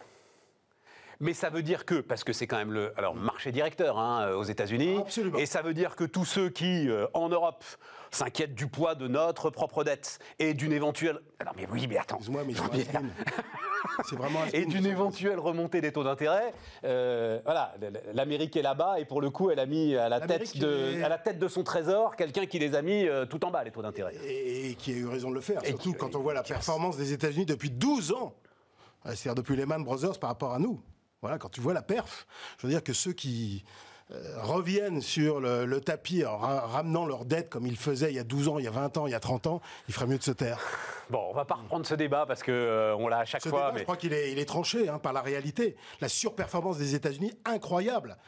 [1.20, 4.32] Mais ça veut dire que, parce que c'est quand même le alors, marché directeur hein,
[4.32, 5.38] aux États-Unis, Absolument.
[5.38, 7.64] et ça veut dire que tous ceux qui, euh, en Europe,
[8.10, 11.20] s'inquiètent du poids de notre propre dette et d'une éventuelle.
[11.38, 12.16] Alors, mais oui, mais attends.
[12.16, 12.54] Excuse-moi, mais.
[12.54, 12.92] C'est
[14.12, 14.40] vraiment.
[14.52, 16.52] Et d'une éventuelle remontée des taux d'intérêt,
[16.84, 17.74] euh, voilà,
[18.12, 21.02] l'Amérique est là-bas et pour le coup, elle a mis à la, tête de, est-
[21.02, 23.64] à la tête de son trésor quelqu'un qui les a mis euh, tout en bas,
[23.64, 24.14] les taux d'intérêt.
[24.24, 25.62] et, et qui a eu raison de le faire.
[25.64, 28.34] Et Surtout qui- quand on voit la performance des États-Unis depuis 12 ans.
[29.06, 30.80] Euh, C'est-à-dire depuis Lehman Brothers par rapport à nous.
[31.20, 32.26] Voilà, quand tu vois la perf,
[32.58, 33.64] je veux dire que ceux qui
[34.10, 38.16] euh, reviennent sur le, le tapis en ra- ramenant leurs dettes comme ils faisaient il
[38.16, 39.94] y a 12 ans, il y a 20 ans, il y a 30 ans, il
[39.94, 40.58] ferait mieux de se taire.
[41.10, 43.48] Bon, on va pas reprendre ce débat parce que euh, on l'a à chaque Ce
[43.48, 43.60] fois.
[43.60, 43.78] débat, mais...
[43.80, 45.76] je crois qu'il est, il est tranché hein, par la réalité.
[46.00, 48.18] La surperformance des États-Unis, incroyable.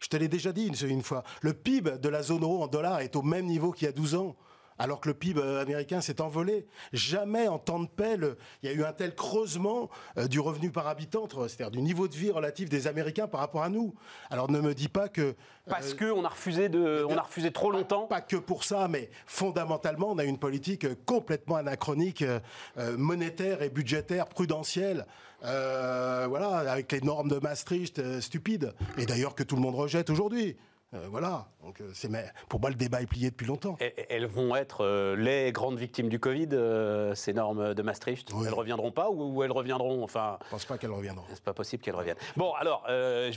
[0.00, 1.22] Je te l'ai déjà dit une, une fois.
[1.42, 3.92] Le PIB de la zone euro en dollars est au même niveau qu'il y a
[3.92, 4.34] 12 ans.
[4.82, 6.66] Alors que le PIB euh, américain s'est envolé.
[6.94, 10.40] Jamais en temps de paix, le- il y a eu un tel creusement euh, du
[10.40, 13.94] revenu par habitant, c'est-à-dire du niveau de vie relatif des Américains par rapport à nous.
[14.30, 15.34] Alors ne me dis pas que
[15.68, 18.06] Parce qu'on a refusé de, on a refusé trop longtemps.
[18.06, 22.40] pas que pour ça, mais fondamentalement, on a une politique euh, complètement anachronique, euh,
[22.78, 25.04] euh, monétaire et budgétaire, prudentielle.
[25.44, 28.72] euh, voilà, avec les normes de Maastricht euh, stupides.
[28.98, 30.56] Et d'ailleurs que tout le monde rejette aujourd'hui.
[30.92, 31.46] Euh, voilà.
[31.62, 33.76] Donc, euh, c'est, mais pour moi, le débat est plié depuis longtemps.
[33.80, 38.28] Et- Elles vont être euh, les grandes victimes du Covid, euh, ces normes de Maastricht?
[38.34, 38.44] Oui.
[38.48, 40.02] Elles reviendront pas ou, ou elles reviendront?
[40.02, 41.24] Enfin, Je pense pas qu'elles reviendront.
[41.32, 42.16] c'est pas possible qu'elles reviennent.
[42.36, 42.86] Bon, alors,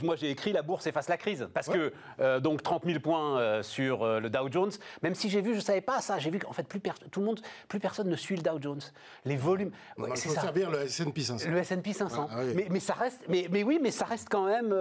[0.02, 1.92] moi j'ai écrit la bourse efface la crise parce que
[2.40, 4.72] donc 30 000 points sur le Dow Jones.
[5.02, 6.18] Même si j'ai vu, je savais pas ça.
[6.18, 8.80] J'ai vu qu'en fait plus tout le monde, plus personne ne suit le Dow Jones.
[9.24, 10.40] Les volumes, ouais, c'est ça.
[10.42, 11.48] servir le S&P 500.
[11.50, 12.28] Le S&P 500.
[12.30, 14.72] Ah, mais, mais ça reste, mais, mais oui, mais ça reste quand même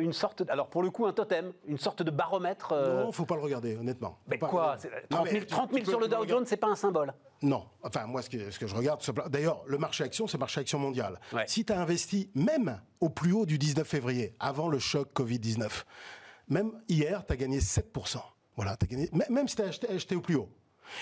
[0.00, 2.72] une sorte, alors pour le coup un totem, une sorte de baromètre.
[2.72, 4.18] euh, Non, faut pas le regarder, honnêtement.
[4.26, 6.08] mais pas- quoi c'est- Non, 30 mais 000, tu- 30 000 tu peux- sur le
[6.08, 7.12] Dow Jones, c'est pas un symbole.
[7.42, 7.64] Non.
[7.82, 10.60] Enfin, moi, ce que, ce que je regarde, d'ailleurs, le marché action, c'est le marché
[10.60, 11.18] action mondial.
[11.32, 11.44] Ouais.
[11.46, 15.84] Si tu as investi, même au plus haut du 19 février, avant le choc Covid-19,
[16.48, 18.22] même hier, tu as gagné 7%.
[18.56, 20.48] Voilà, t'as gagné, même même si tu as acheté, acheté au plus haut.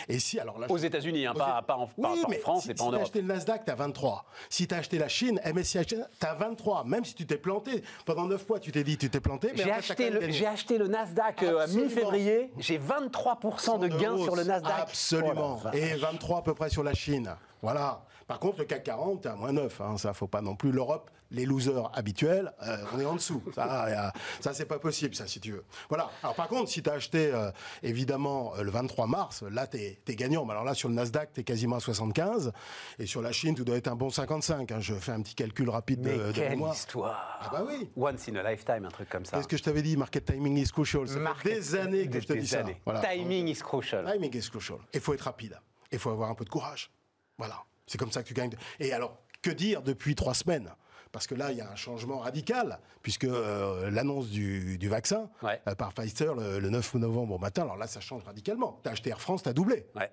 [0.09, 2.75] Et si, alors là, Aux États-Unis, hein, Aux pas, en, pas- en France si, et
[2.75, 3.03] pas si en t'as Europe.
[3.03, 4.25] acheté le Nasdaq, tu as 23.
[4.51, 6.85] Si tu as acheté la Chine, MSCI, tu as 23.
[6.85, 9.53] Même si tu t'es planté, pendant 9 mois, tu t'es dit tu t'es planté.
[9.55, 11.89] J'ai acheté, le, acheté Nasdaq euh, à Absolument.
[11.89, 14.73] mi-février, j'ai 23% de gains sur le Nasdaq.
[14.81, 15.61] Absolument.
[15.65, 17.35] Oh Et 23 à peu près sur la Chine.
[17.63, 18.03] Voilà.
[18.27, 19.81] Par contre, le CAC 40, t'es à moins 9.
[19.81, 19.97] Hein.
[19.97, 20.71] Ça, faut pas non plus.
[20.71, 23.43] L'Europe, les losers habituels, euh, on est en dessous.
[23.55, 25.65] Ça, ça c'est pas possible, ça, si tu veux.
[25.89, 26.11] Voilà.
[26.23, 27.51] Alors, par contre, si tu as acheté, euh,
[27.83, 30.45] évidemment, euh, le 23 mars, là, tu es, gagnant.
[30.45, 32.53] Mais alors là, sur le Nasdaq, tu es quasiment à 75.
[32.99, 34.73] Et sur la Chine, tu dois être un bon 55.
[34.73, 34.81] hein.
[34.81, 36.75] Je fais un petit calcul rapide de, Mais de quelle mémoire.
[36.75, 37.91] histoire Ah bah oui.
[37.97, 39.37] Once in a lifetime, un truc comme ça.
[39.37, 41.07] Qu'est-ce que je t'avais dit Market timing is crucial?
[41.07, 42.61] Ça fait des années que je te dis ça.
[42.61, 42.81] années.
[42.85, 43.01] Voilà.
[43.01, 44.11] Timing is crucial.
[44.11, 44.79] Timing is crucial.
[44.95, 45.59] Il faut être rapide.
[45.93, 46.91] Il faut avoir un peu de courage.
[47.37, 47.63] Voilà.
[47.87, 48.53] C'est comme ça que tu gagnes.
[48.81, 50.71] Et alors, que dire depuis trois semaines?
[51.13, 55.31] Parce que là, il y a un changement radical, puisque euh, l'annonce du, du vaccin
[55.43, 55.61] Ouais.
[55.69, 58.81] euh, par Pfizer le, le 9 novembre au matin, alors là, ça change radicalement.
[58.83, 59.87] Tu as acheté Air France, tu as doublé.
[59.97, 60.11] Ouais.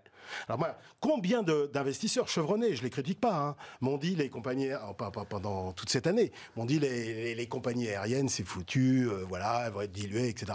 [0.48, 4.94] Alors moi, combien d'investisseurs chevronnés, je les critique pas, hein, m'ont dit les compagnies, oh,
[4.94, 9.08] pas, pas pendant toute cette année, m'ont dit les, les- les compagnies aériennes, c'est foutu,
[9.08, 10.52] euh, voilà, elles vont être diluées, etc.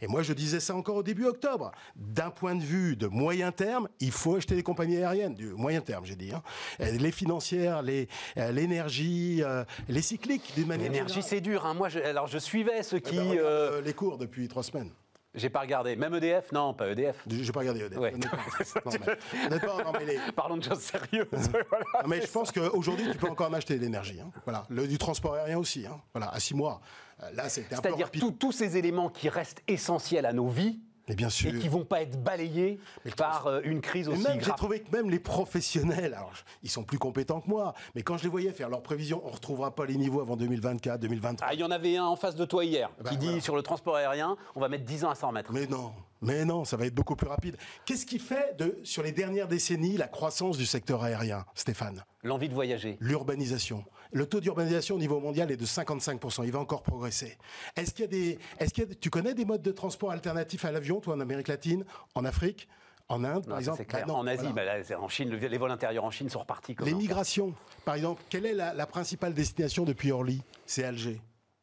[0.00, 1.70] Et moi, je disais ça encore au début octobre.
[1.96, 5.82] D'un point de vue de moyen terme, il faut acheter des compagnies aériennes, du moyen
[5.82, 6.32] terme, j'ai dit.
[6.32, 6.42] hein.
[6.78, 7.82] Les financières,
[8.36, 9.42] l'énergie,
[9.88, 11.66] les cycliques, d'une manière L'énergie, c'est dur.
[11.66, 11.74] hein.
[11.74, 13.14] Moi, je, alors, je suivais ceux qui.
[13.14, 14.90] Eh ben, regarde, euh, euh, les cours depuis trois semaines.
[15.32, 15.94] J'ai pas regardé.
[15.94, 17.22] Même EDF Non, pas EDF.
[17.28, 17.82] J'ai pas regardé.
[17.84, 18.02] honnêtement.
[18.02, 18.12] Ouais.
[18.16, 18.28] Non,
[18.84, 21.28] mais- honnêtement, non, mais les- Parlons de choses sérieuses.
[21.30, 21.84] voilà.
[22.02, 24.18] Non, mais je pense qu'aujourd'hui, tu peux encore en acheter de l'énergie.
[24.20, 24.30] hein.
[24.44, 24.64] Voilà.
[24.68, 25.86] Le, du transport aérien aussi.
[25.86, 26.00] hein.
[26.12, 26.80] Voilà, à six mois.
[27.22, 31.16] Euh, Là, c'était un C'est-à-dire tous ces éléments qui restent essentiels à nos vies Mais
[31.16, 31.52] bien sûr.
[31.52, 32.78] et qui vont pas être balayés
[33.16, 36.84] par euh, une crise aussi même, j'ai trouvé que même les professionnels, alors ils sont
[36.84, 39.74] plus compétents que moi, mais quand je les voyais faire leurs prévisions, on ne retrouvera
[39.74, 41.48] pas les niveaux avant 2024, 2023.
[41.50, 43.40] Ah, il y en avait un en face de toi hier ben, qui dit voilà.
[43.40, 45.52] sur le transport aérien, on va mettre 10 ans à s'en remettre.
[45.52, 45.92] Mais non,
[46.22, 47.56] mais non, ça va être beaucoup plus rapide.
[47.86, 52.04] Qu'est-ce qui fait, de, sur les dernières décennies, la croissance du secteur aérien, Stéphane?
[52.22, 52.98] L'envie de voyager.
[53.00, 53.84] L'urbanisation.
[54.12, 56.44] Le taux d'urbanisation au niveau mondial est de 55%.
[56.44, 57.38] Il va encore progresser.
[57.76, 60.10] Est-ce qu'il y a des, est-ce qu'il y a, tu connais des modes de transport
[60.10, 62.68] alternatifs à l'avion, toi, en Amérique latine, en Afrique,
[63.08, 63.78] en Inde, Non, par exemple?
[63.78, 64.06] c'est clair.
[64.06, 64.78] Bah non, en Asie, voilà.
[64.80, 66.74] bah là, en Chine, le- les vols intérieurs en Chine sont repartis.
[66.74, 70.42] comme Les migrations, par exemple, quelle est la, la principale destination depuis Orly?
[70.66, 71.20] C'est Alger.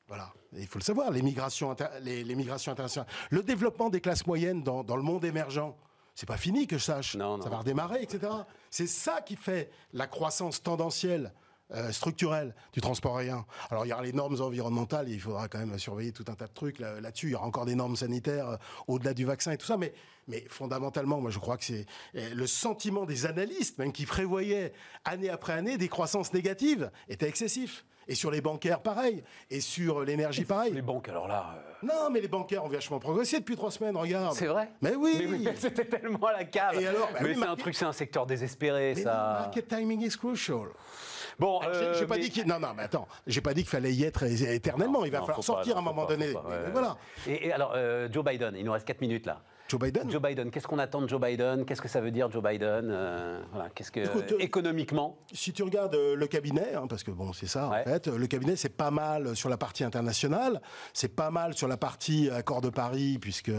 [0.07, 3.09] Voilà, Et il faut le savoir, les migrations, inter- les, les migrations internationales.
[3.29, 5.73] Le développement des classes moyennes dans, dans le monde émergent,
[6.15, 7.15] c'est pas fini que je sache.
[7.17, 7.43] Non, non.
[7.43, 8.31] Ça va redémarrer, etc.
[8.69, 11.33] C'est ça qui fait la croissance tendancielle.
[11.73, 13.45] Euh, structurelle du transport aérien.
[13.69, 16.33] Alors il y aura les normes environnementales, et il faudra quand même surveiller tout un
[16.35, 17.27] tas de trucs là- là-dessus.
[17.27, 18.55] il y aura encore des normes sanitaires euh,
[18.87, 19.93] au-delà du vaccin et tout ça, mais,
[20.27, 24.71] mais fondamentalement, moi je crois que c'est euh, le sentiment des analystes, même qui prévoyaient
[25.05, 27.85] année après année des croissances négatives, était excessif.
[28.09, 29.21] Et sur les bancaires, pareil.
[29.49, 30.71] Et sur l'énergie, pareil.
[30.71, 31.55] Les banques, alors là.
[31.83, 34.33] euh, Non, mais les bancaires ont vachement progressé depuis trois semaines, regarde.
[34.33, 34.69] C'est vrai?
[34.81, 35.15] Mais oui.
[35.19, 36.79] Mais oui, mais c'était tellement à la cave.
[36.79, 39.37] Et alors, bah mais oui, c'est un truc, c'est un secteur désespéré, Mais non, ça.
[39.41, 40.67] market timing is crucial.
[41.39, 42.47] Bon, J'ai- euh, J'ai pas mais- dit qu'il.
[42.47, 43.07] Non, non, mais attends.
[43.27, 45.05] J'ai pas dit qu'il fallait y être éternellement.
[45.05, 46.33] Il va Non, falloir pas, sortir à un moment pas, donné.
[46.33, 46.71] pas, ouais.
[46.71, 46.97] Voilà.
[47.27, 49.41] Et, et alors, euh, Joe Biden, il nous reste 4 minutes là.
[49.67, 50.09] Joe Biden.
[50.09, 51.65] Joe Biden, qu'est-ce qu'on attend de Joe Biden?
[51.65, 52.89] Qu'est-ce que ça veut dire Joe Biden?
[52.89, 55.17] Euh, voilà, qu'est-ce que Écoute, euh, économiquement?
[55.33, 57.81] Si tu regardes euh, le cabinet, hein, parce que bon, c'est ça Ouais.
[57.81, 60.61] en fait, le cabinet c'est pas mal sur la partie internationale,
[60.93, 63.51] c'est pas mal sur la partie accord de Paris, puisque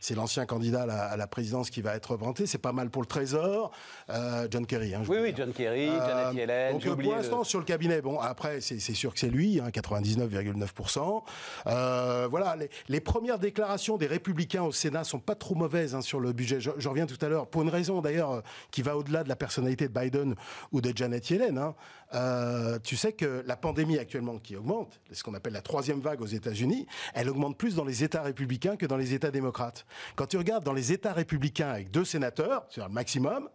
[0.00, 2.90] c'est l'ancien candidat à la, à la présidence qui va être représenté, c'est pas mal
[2.90, 3.70] pour le Trésor,
[4.10, 4.94] euh, John Kerry.
[4.94, 5.32] hein, je Oui, oui.
[5.36, 6.72] John Kerry, Janet Yellen.
[6.78, 9.70] donc pour le- l'instant sur le cabinet, bon après c'est sûr que c'est lui, hein,
[9.70, 11.22] 99,9%.
[11.66, 16.00] Euh, voilà, les, les premières déclarations des républicains au Sénat sont pas trop mauvaises hein,
[16.00, 16.60] sur le budget.
[16.60, 18.40] Je, reviens tout à l'heure pour une raison d'ailleurs euh,
[18.70, 20.34] qui va au-delà de la personnalité de Biden
[20.72, 21.58] ou de Janet Yellen.
[21.58, 21.74] hein.
[22.14, 26.20] Euh, tu sais que la pandémie actuellement qui augmente, ce qu'on appelle la troisième vague
[26.20, 29.86] aux États-Unis, elle augmente plus dans les États républicains que dans les États démocrates.
[30.14, 33.48] Quand tu regardes dans les États républicains avec deux sénateurs, c'est le maximum,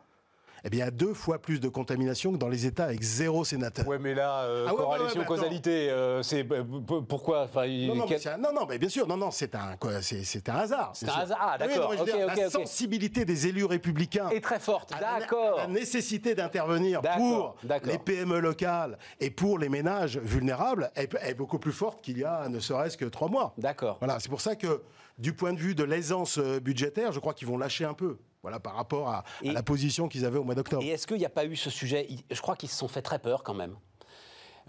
[0.64, 3.02] eh bien, il y a deux fois plus de contamination que dans les États avec
[3.02, 3.88] zéro sénateur.
[3.88, 6.64] Ouais, mais là, euh, Ah ouais, corrélation, ouais, causalité, euh, c'est euh,
[7.08, 9.76] pourquoi enfin, il- Non, non, quel- non, non, mais bien sûr, non, non, c'est un,
[10.02, 10.92] c'est, un hasard.
[10.94, 11.22] C'est un sûr.
[11.22, 11.94] hasard, ah, Oui, d'accord,
[12.36, 14.92] la sensibilité des élus républicains est très forte.
[14.92, 15.58] la- D'accord.
[15.58, 21.60] la nécessité d'intervenir pour les PME locales et pour les ménages vulnérables est, est beaucoup
[21.60, 23.54] plus forte qu'il y a ne serait-ce que trois mois.
[23.58, 23.98] D'accord.
[24.00, 24.82] Voilà, c'est pour ça que
[25.18, 28.18] du point de vue de l'aisance euh, budgétaire, je crois qu'ils vont lâcher un peu.
[28.42, 30.84] Voilà, par rapport à, la position qu'ils avaient au mois d'octobre.
[30.84, 32.08] Et est-ce qu'il n'y a pas eu ce sujet?
[32.32, 33.76] Je crois qu'ils se sont fait très peur quand même.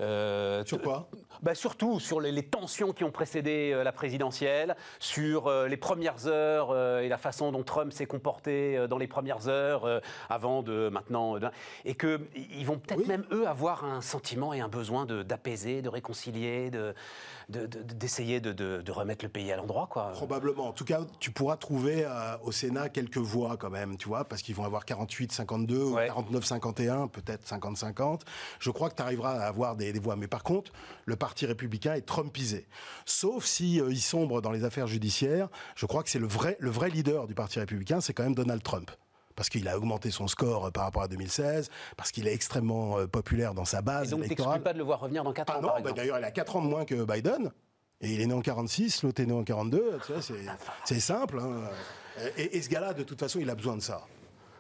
[0.01, 1.09] Euh, Sur quoi?
[1.43, 5.77] Bah Surtout sur les, les tensions qui ont précédé euh, la présidentielle, sur euh, les
[5.77, 10.89] premières heures et la façon dont Trump s'est comporté dans les premières heures avant de
[10.91, 11.37] maintenant.
[11.37, 11.49] euh,
[11.85, 13.07] et qu'ils vont peut-être Oui.
[13.09, 16.95] même, eux, avoir un sentiment et un besoin de- d'apaiser, de, réconcilier, de-
[17.49, 19.89] de- de- d'essayer de, de- de remettre le pays à l'endroit.
[20.13, 20.69] Probablement.
[20.69, 22.07] En tout cas, tu pourras trouver
[22.43, 26.09] au Sénat quelques voix quand même, tu vois, parce qu'ils vont avoir 48-52 ou Ouais.
[26.09, 28.21] 49-51, peut-être 50-50.
[28.59, 30.17] Je crois que tu arriveras à avoir des, des voix.
[30.17, 30.73] Mais par contre,
[31.05, 32.67] le Parti républicain est Trumpisé.
[33.05, 35.49] Sauf si euh, il sombre dans les affaires judiciaires.
[35.77, 38.35] Je crois que c'est le vrai, le vrai leader du Parti républicain, c'est quand même
[38.35, 38.91] Donald Trump.
[39.37, 42.99] Parce qu'il a augmenté son score euh, par rapport à 2016, parce qu'il est extrêmement
[42.99, 44.63] euh, populaire dans sa Et base donc, électorale.
[44.63, 46.57] pas de le voir revenir dans 4 Ah ans, non, bah d'ailleurs, il a 4
[46.57, 47.51] ans de moins que Biden.
[48.03, 49.99] Et il est né en 46, l'autre est né en 42.
[50.07, 50.35] tu vois, c'est,
[50.85, 51.39] c'est simple.
[51.39, 51.69] hein.
[52.37, 54.03] Et, et ce gars-là, de toute façon, il a besoin de ça.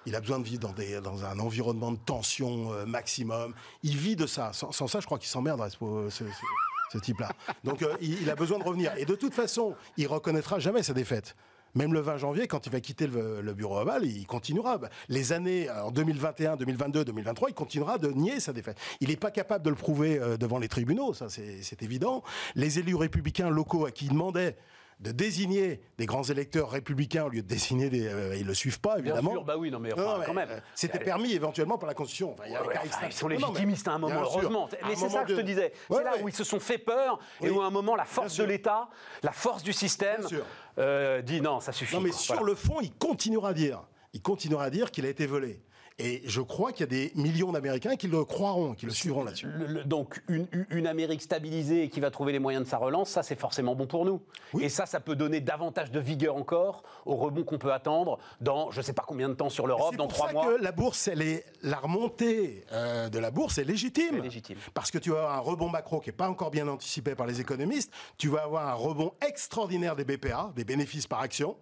[0.06, 3.54] Il a besoin de vivre dans, un environnement de tension euh, maximum.
[3.82, 4.52] Il vit de ça.
[4.52, 7.30] Sans, ça, je crois qu'il s'emmerderait, ce, type-là.
[7.64, 8.92] Donc, euh, il, a besoin de revenir.
[8.96, 11.36] Et de toute façon, il reconnaîtra jamais sa défaite.
[11.74, 14.80] Même le 20 janvier, quand il va quitter le, le bureau ovale, il continuera.
[15.08, 18.76] Les années euh, en 2021, 2022, 2023, il continuera de nier sa défaite.
[19.00, 22.22] Il n'est pas capable de le prouver euh, devant les tribunaux, ça c'est évident.
[22.56, 24.56] Les élus républicains locaux à qui il demandait
[25.00, 28.06] de désigner des grands électeurs républicains au lieu de désigner des...
[28.06, 29.30] euh, ils le suivent pas, Bien évidemment.
[29.32, 30.50] sûr, bah oui, non mais, Non, enfin, mais, quand même.
[30.50, 32.32] euh, C'était permis éventuellement par la Constitution.
[32.34, 33.10] Enfin, il y a Ouais, un cas enfin, extrême.
[33.10, 34.68] ils sont légitimistes à un moment, bien heureusement.
[34.82, 35.72] À Mais c'est ça que je te disais.
[35.88, 38.04] Ouais, c'est là où ils se sont fait peur et où à un moment la
[38.04, 38.88] force Bien de l'État,
[39.22, 40.44] la force du système, Bien sûr.
[40.78, 41.94] euh, dit non, ça suffit.
[41.94, 42.18] Non, mais quoi.
[42.18, 42.48] sur Voilà.
[42.50, 43.82] le fond, il continuera à dire.
[44.12, 45.62] Il continuera à dire qu'il a été volé.
[46.02, 49.22] Et je crois qu'il y a des millions d'Américains qui le croiront, qui le suivront
[49.22, 49.48] là-dessus.
[49.84, 53.22] Donc une, une Amérique stabilisée et qui va trouver les moyens de sa relance, ça
[53.22, 54.20] c'est forcément bon pour nous.
[54.54, 54.64] Oui.
[54.64, 58.70] Et ça, ça peut donner davantage de vigueur encore au rebond qu'on peut attendre dans
[58.70, 60.46] je ne sais pas combien de temps sur l'Europe, C'est dans pour trois ça mois.
[60.46, 64.14] que la bourse, elle est, la remontée euh, de la bourse est légitime.
[64.16, 64.56] C'est légitime.
[64.74, 67.26] Parce que tu vas avoir un rebond macro qui n'est pas encore bien anticipé par
[67.26, 67.92] les économistes.
[68.16, 71.56] Tu vas avoir un rebond extraordinaire des BPA, des bénéfices par action.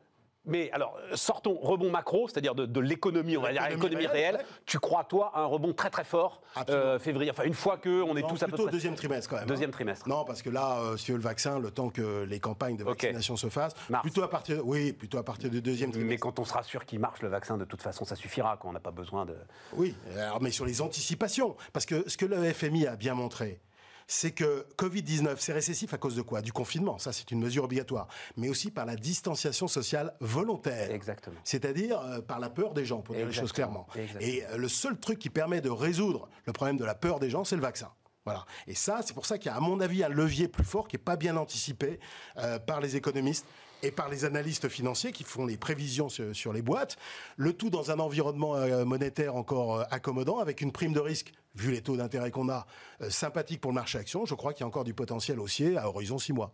[0.49, 4.41] Mais alors, euh, sortons rebond macro, c'est-à-dire de, de l'économie, on va dire L'économie réelle.
[4.67, 8.03] Tu crois, toi, à un rebond très très fort, euh, février, enfin une fois que
[8.03, 8.73] on est Non, tous à peu plutôt près.
[8.73, 9.45] deuxième trimestre quand même.
[9.45, 9.49] hein.
[9.49, 10.09] Deuxième trimestre.
[10.09, 13.37] Non, parce que là, euh, veux le vaccin, le temps que les campagnes de vaccination
[13.37, 14.03] se fassent, Mars.
[14.03, 16.23] plutôt à partir, oui, plutôt à partir du deuxième Mais trimestre.
[16.23, 18.57] quand on sera sûr qu'il marche, le vaccin, de toute façon, ça suffira.
[18.61, 19.35] Quand on n'a pas besoin de.
[19.75, 21.57] Oui, alors, mais sur les anticipations.
[21.73, 23.61] Parce que ce que le FMI a bien montré,
[24.09, 26.41] c'est que Covid-19, c'est récessif à cause de quoi?
[26.41, 30.91] Du confinement, ça c'est une mesure obligatoire, mais aussi par la distanciation sociale volontaire.
[30.91, 31.37] Exactement.
[31.45, 33.87] C'est-à-dire euh, par la peur des gens, pour dire les choses clairement.
[33.95, 34.21] Exactement.
[34.21, 37.31] Et euh, le seul truc qui permet de résoudre le problème de la peur des
[37.31, 37.93] gens, c'est le vaccin.
[38.25, 38.45] Voilà.
[38.67, 40.89] Et ça, c'est pour ça qu'il y a, à mon avis, un levier plus fort
[40.89, 42.01] qui n'est pas bien anticipé
[42.39, 43.47] euh, par les économistes
[43.83, 46.97] et par les analystes financiers qui font les prévisions sur, les boîtes.
[47.37, 51.33] Le tout dans un environnement euh, monétaire encore euh, accommodant, avec une prime de risque,
[51.55, 52.67] vu les taux d'intérêt qu'on a,
[53.03, 54.25] euh, sympathique pour le marché action.
[54.25, 56.53] Je crois qu'il y a encore du potentiel haussier à horizon 6 mois.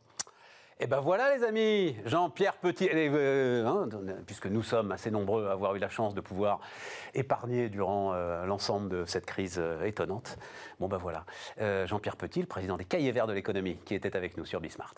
[0.81, 3.89] Eh ben voilà, les amis, Jean-Pierre Petit, hein,
[4.27, 6.59] puisque nous sommes assez nombreux à avoir eu la chance de pouvoir
[7.15, 8.13] épargner durant
[8.45, 10.37] l'ensemble de cette crise étonnante.
[10.81, 11.27] Bon ben voilà,
[11.87, 14.95] Jean-Pierre Petit, le président des Cahiers Verts de l'économie, qui était avec nous sur Bismart.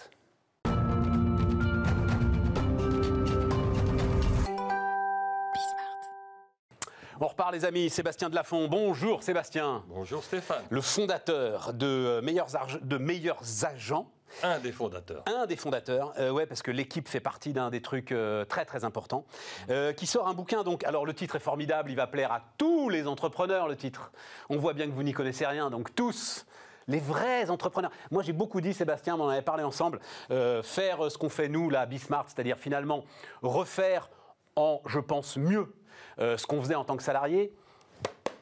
[7.20, 7.88] On repart, les amis.
[7.88, 8.68] Sébastien Delafont.
[8.68, 9.82] Bonjour, Sébastien.
[9.88, 14.10] Bonjour Stéphane, Le fondateur de euh, Meilleurs, Arge- de Meilleurs Agents.
[14.42, 15.22] un des fondateurs.
[15.26, 18.66] Un des fondateurs, euh, ouais, parce que l'équipe fait partie d'un des trucs euh, très
[18.66, 19.24] très importants,
[19.70, 20.62] euh, qui sort un bouquin.
[20.62, 23.66] Donc, alors le titre est formidable, il va plaire à tous les entrepreneurs.
[23.66, 24.12] Le titre,
[24.50, 26.44] on voit bien que vous n'y connaissez rien, donc tous.
[26.88, 27.90] Les vrais entrepreneurs.
[28.12, 29.98] Moi, j'ai beaucoup dit, Sébastien, on en avait parlé ensemble,
[30.30, 33.04] euh, faire ce qu'on fait nous, à Bismart, c'est-à-dire finalement
[33.42, 34.08] refaire
[34.54, 35.72] en, je pense, mieux
[36.18, 37.52] euh, ce qu'on faisait en tant que salarié,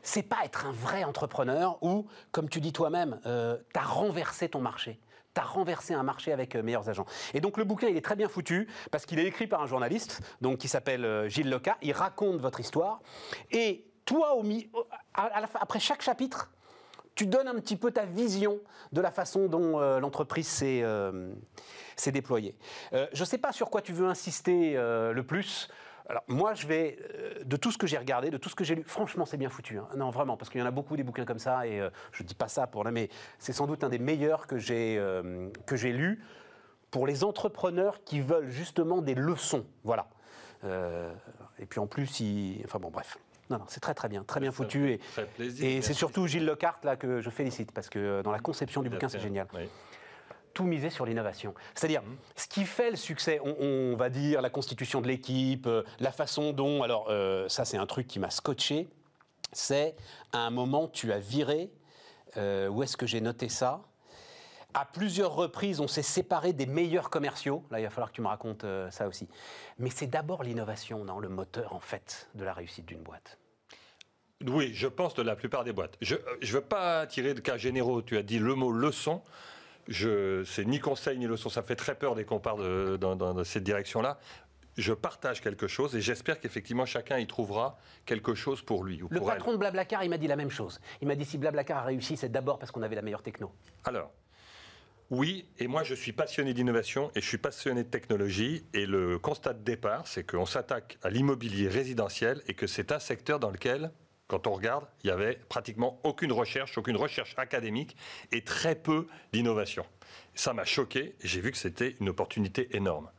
[0.03, 4.61] c'est pas être un vrai entrepreneur où, comme tu dis toi-même, tu as renversé ton
[4.61, 5.01] marché.
[5.35, 7.07] Tu as renversé un marché avec euh, meilleurs agents.
[7.33, 9.67] Et donc le bouquin, il est très bien foutu parce qu'il est écrit par un
[9.67, 11.77] journaliste donc, qui s'appelle euh, Gilles Leca.
[11.83, 13.01] Il raconte votre histoire.
[13.51, 14.45] Et toi, au
[15.15, 16.51] après chaque chapitre,
[17.15, 18.59] tu donnes un petit peu ta vision
[18.93, 21.33] de la façon dont euh, l'entreprise s'est euh,
[22.07, 22.57] déployée.
[22.93, 25.69] Euh, je ne sais pas sur quoi tu veux insister euh, le plus.
[26.09, 28.65] Alors moi, je vais, euh, de tout ce que j'ai regardé, de tout ce que
[28.65, 29.79] j'ai lu, franchement, c'est bien foutu.
[29.79, 29.89] hein.
[29.97, 32.23] Non, vraiment, parce qu'il y en a beaucoup des bouquins comme ça, et euh, je
[32.23, 34.97] ne dis pas ça pour là, mais c'est sans doute un des meilleurs que j'ai
[34.99, 36.23] euh, que j'ai lu
[36.91, 39.65] pour les entrepreneurs qui veulent justement des leçons.
[39.83, 40.07] Voilà.
[40.65, 41.13] Euh,
[41.59, 42.09] et puis en plus,
[42.65, 43.19] enfin bon, bref.
[43.51, 44.91] Non, non, c'est très très bien, très bien foutu.
[44.91, 45.01] Et,
[45.61, 48.81] et c'est surtout Gilles Lecarte là que je félicite parce que euh, dans la conception
[48.83, 49.69] du bouquin, c'est génial Oui.
[50.55, 51.53] Tout miser sur l'innovation.
[51.75, 52.03] C'est-à-dire,
[52.37, 56.13] ce qui fait le succès, on, on va dire la constitution de l'équipe, euh, la
[56.13, 58.89] façon dont, alors euh, ça c'est un truc qui m'a scotché,
[59.53, 59.97] c'est
[60.33, 61.71] à un moment tu as viré,
[62.37, 63.83] euh, où est-ce que j'ai noté ça?
[64.73, 67.63] À plusieurs reprises, on s'est séparé des meilleurs commerciaux.
[67.71, 69.29] Là, il va falloir que tu me racontes ça aussi.
[69.79, 73.39] Mais c'est d'abord l'innovation, non, le moteur, en fait, de la réussite d'une boîte.
[74.45, 75.97] Oui, je pense de la plupart des boîtes.
[76.01, 78.03] Je ne veux pas tirer de cas généraux.
[78.03, 79.23] Tu as dit le mot leçon.
[79.89, 81.49] Je, c'est ni conseil ni leçon.
[81.49, 84.19] Ça me fait très peur dès qu'on part de- dans, dans- dans cette direction-là.
[84.77, 89.09] Je partage quelque chose et j'espère qu'effectivement chacun y trouvera quelque chose pour lui ou
[89.11, 90.81] Le pour patron de Blablacar, il m'a dit la même chose.
[91.01, 93.53] Il m'a dit si Blablacar a réussi, c'est d'abord parce qu'on avait la meilleure techno.
[93.85, 94.11] Alors,
[95.11, 98.65] oui, et moi je suis passionné d'innovation et je suis passionné de technologie.
[98.73, 102.99] Et le constat de départ, c'est qu'on s'attaque à l'immobilier résidentiel et que c'est un
[102.99, 103.93] secteur dans lequel,
[104.27, 107.97] quand on regarde, il y avait pratiquement aucune recherche, aucune recherche académique
[108.33, 109.85] et très peu d'innovation.
[110.35, 113.11] Ça m'a choqué j'ai vu que c'était une opportunité énorme.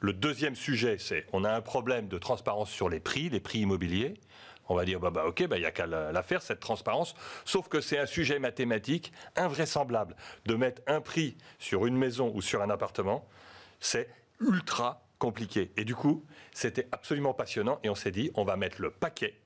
[0.00, 3.60] Le deuxième sujet, c'est on a un problème de transparence sur les prix, les prix
[3.60, 4.14] immobiliers.
[4.68, 7.14] On va dire, bah, bah, ok, bah, il n'y a qu'à la faire, cette transparence.
[7.44, 10.16] Sauf que c'est un sujet mathématique invraisemblable.
[10.44, 13.28] De mettre un prix sur une maison ou sur un appartement,
[13.78, 14.08] c'est
[14.40, 15.70] ultra compliqué.
[15.76, 17.78] Et du coup, c'était absolument passionnant.
[17.84, 19.38] Et on s'est dit, on va mettre le paquet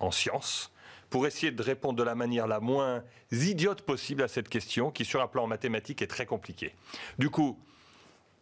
[0.00, 0.72] en sciences
[1.10, 5.04] pour essayer de répondre de la manière la moins idiote possible à cette question qui,
[5.04, 6.74] sur un plan mathématique, est très compliquée.
[7.18, 7.58] Du coup,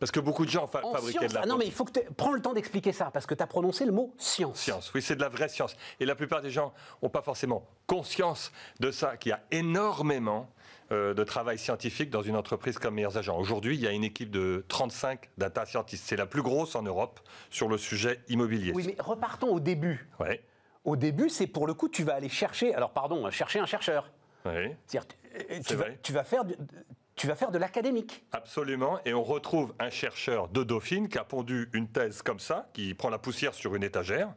[0.01, 1.73] parce que beaucoup de gens fa- En fabriquaient science de la Ah non, mais il
[1.73, 4.15] faut que tu prends le temps d'expliquer ça, parce que tu as prononcé le mot
[4.19, 4.59] science.
[4.59, 5.77] Science, oui, c'est de la vraie science.
[6.01, 8.51] Et la plupart des gens n'ont pas forcément conscience
[8.81, 10.51] de ça, qu'il y a énormément
[10.93, 13.39] euh, de travail scientifique dans une entreprise comme Meilleurs Agents.
[13.39, 16.05] Aujourd'hui, il y a une équipe de 35 data scientists.
[16.07, 18.73] C'est la plus grosse en Europe sur le sujet immobilier.
[18.75, 20.09] Oui, mais repartons au début.
[20.19, 20.43] Ouais,
[20.85, 24.11] Au début, c'est pour le coup, tu vas aller chercher, alors pardon, chercher un chercheur.
[24.45, 24.77] ouais.
[24.87, 25.99] C'est-à-dire, tu- euh, vas, vrai.
[26.03, 26.43] tu vas faire
[27.17, 28.25] tu vas faire de l'académique.
[28.33, 28.99] Absolument.
[29.05, 32.93] Et on retrouve un chercheur de Dauphine qui a pondu une thèse comme ça, qui
[32.93, 34.35] prend la poussière sur une étagère,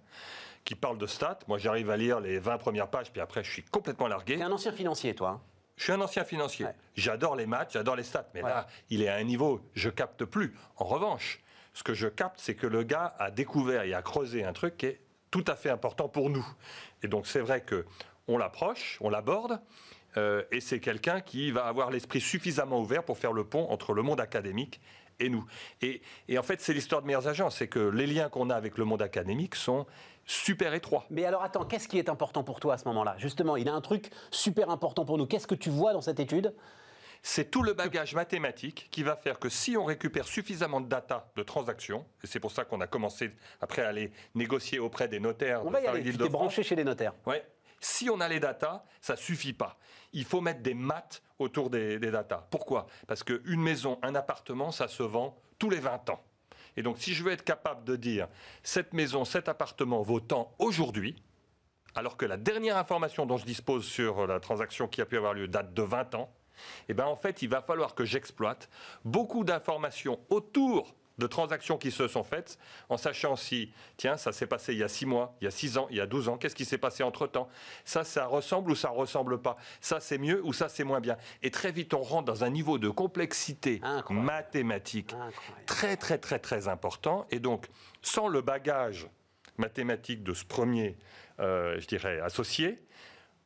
[0.64, 1.40] qui parle de stats.
[1.48, 4.36] Moi, j'arrive à lire les 20 premières pages, puis après, je suis complètement largué.
[4.36, 5.30] Tu es un ancien financier, toi.
[5.30, 5.42] hein.
[5.76, 6.66] Je suis un ancien financier.
[6.66, 6.76] Ouais.
[6.96, 8.28] J'adore les maths, j'adore les stats.
[8.36, 8.50] Mais Ouais.
[8.50, 10.56] là, il est à un niveau, je capte plus.
[10.76, 11.40] En revanche,
[11.74, 14.78] ce que je capte, c'est que le gars a découvert et a creusé un truc
[14.78, 15.02] qui est
[15.32, 16.46] tout à fait important pour nous.
[17.04, 17.86] Et donc, c'est vrai que
[18.28, 19.60] on l'approche, on l'aborde.
[20.18, 23.94] euh, et c'est quelqu'un qui va avoir l'esprit suffisamment ouvert pour faire le pont entre
[23.94, 24.82] le monde académique
[25.20, 25.46] et nous.
[25.82, 27.50] Et, et en fait, c'est l'histoire de meilleurs agents.
[27.50, 29.86] C'est que les liens qu'on a avec le monde académique sont
[30.26, 31.06] super étroits.
[31.10, 33.16] Mais alors attends, qu'est-ce qui est important pour toi à ce moment-là?
[33.18, 35.26] Justement, il a un truc super important pour nous.
[35.26, 36.54] Qu'est-ce que tu vois dans cette étude?
[37.30, 41.30] C'est tout le bagage mathématique qui va faire que si on récupère suffisamment de data
[41.36, 45.20] de transactions, et c'est pour ça qu'on a commencé après à aller négocier auprès des
[45.20, 46.04] notaires On de va y aller.
[46.04, 47.14] Tu t'es branché chez les notaires.
[47.26, 47.46] Ouais.
[47.82, 49.78] Si on a les datas, ça suffit pas.
[50.14, 52.48] Il faut mettre des maths autour des, des datas.
[52.50, 52.88] Pourquoi?
[53.08, 56.24] Parce qu'une maison, un appartement, ça se vend tous les 20 ans.
[56.78, 58.30] Et donc, si je veux être capable de dire
[58.64, 61.22] cette maison, cet appartement vaut tant aujourd'hui,
[61.94, 65.34] alors que la dernière information dont je dispose sur la transaction qui a pu avoir
[65.34, 66.34] lieu date de 20 ans,
[66.90, 68.70] eh ben en fait, il va falloir que j'exploite
[69.06, 74.46] beaucoup d'informations autour de transactions qui se sont faites, en sachant si, tiens, ça s'est
[74.46, 76.30] passé il y a 6 mois, il y a 6 ans, il y a 12
[76.30, 77.50] ans, qu'est-ce qui s'est passé entre-temps?
[77.86, 79.58] Ça, ça ressemble ou ça ressemble pas?
[79.82, 81.18] Ça, c'est mieux ou ça, c'est moins bien?
[81.42, 84.26] Et très vite, on rentre dans un niveau de complexité Incroyable.
[84.28, 85.66] mathématique Incroyable.
[85.66, 87.26] très très très très important.
[87.32, 87.66] Et donc,
[88.04, 89.08] sans le bagage
[89.58, 90.98] mathématique de ce premier,
[91.40, 92.80] euh, je dirais, associé,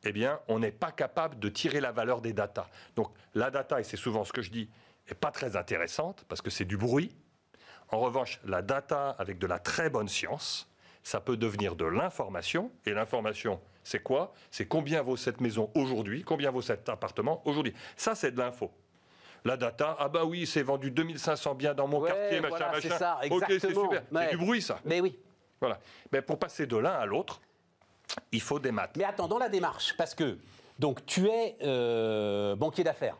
[0.04, 2.68] eh bien, on n'est pas capable de tirer la valeur des datas.
[2.96, 4.68] Donc, la data, et c'est souvent ce que je dis,
[5.08, 7.14] n'est pas très intéressante parce que c'est du bruit.
[7.90, 10.68] En revanche, la data avec de la très bonne science,
[11.02, 12.70] ça peut devenir de l'information.
[12.86, 14.32] Et l'information, c'est quoi?
[14.50, 16.22] C'est combien vaut cette maison aujourd'hui?
[16.22, 17.74] Combien vaut cet appartement aujourd'hui?
[17.96, 18.70] Ça, c'est de l'info.
[19.44, 22.72] La data, ah bah oui, c'est vendu 2500 biens dans mon Ouais, quartier, machin, voilà,
[22.72, 22.96] machin.
[22.96, 24.02] ça, ok, c'est super.
[24.12, 24.78] C'est du bruit, ça.
[24.84, 25.18] Mais oui.
[25.60, 25.80] Voilà.
[26.12, 27.40] Mais pour passer de l'un à l'autre,
[28.32, 28.96] il faut des maths.
[28.96, 30.38] Mais attends, dans la démarche, parce que
[30.78, 33.16] donc tu es euh, banquier d'affaires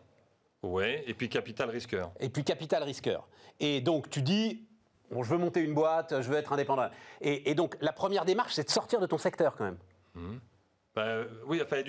[0.62, 2.12] Ouais, et puis capital risqueur.
[2.20, 3.26] et puis capital risqueur.
[3.58, 4.64] Et donc tu dis,
[5.10, 6.88] bon, je veux monter une boîte, je veux être indépendant.
[7.20, 10.38] Et, et donc la première démarche, c'est de sortir de ton secteur quand même.
[10.94, 11.82] Ben, oui, enfin,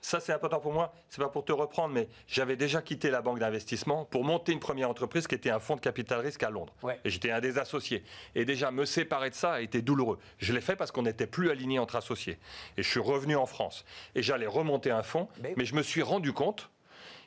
[0.00, 0.94] ça c'est important pour moi.
[1.08, 4.60] C'est pas pour te reprendre, mais j'avais déjà quitté la banque d'investissement pour monter une
[4.60, 6.72] première entreprise qui était un fonds de capital risque à Londres.
[6.82, 6.98] Ouais.
[7.04, 8.02] Et j'étais un des associés.
[8.34, 10.18] Et déjà me séparer de ça a été douloureux.
[10.38, 12.38] Je l'ai fait parce qu'on n'était plus alignés entre associés.
[12.78, 13.84] Et je suis revenu en France.
[14.14, 16.70] Et j'allais remonter un fonds, Mais- mais je me suis rendu compte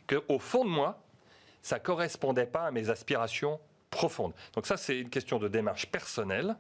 [0.08, 1.04] qu'au fond de moi,
[1.62, 3.60] ça correspondait pas à mes aspirations
[3.92, 4.34] profondes.
[4.54, 6.56] Donc ça, c'est une question de démarche personnelle.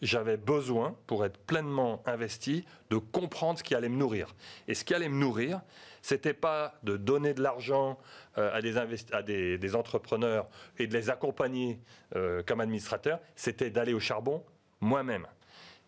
[0.00, 4.34] J'avais besoin, pour être pleinement investi, de comprendre ce qui allait me nourrir.
[4.68, 5.60] Et ce qui allait me nourrir,
[6.02, 7.98] c'était pas de donner de l'argent
[8.38, 11.80] euh, à, des, entrepreneurs et de les accompagner
[12.14, 14.44] euh, comme administrateur, c'était d'aller au charbon
[14.80, 15.26] moi-même.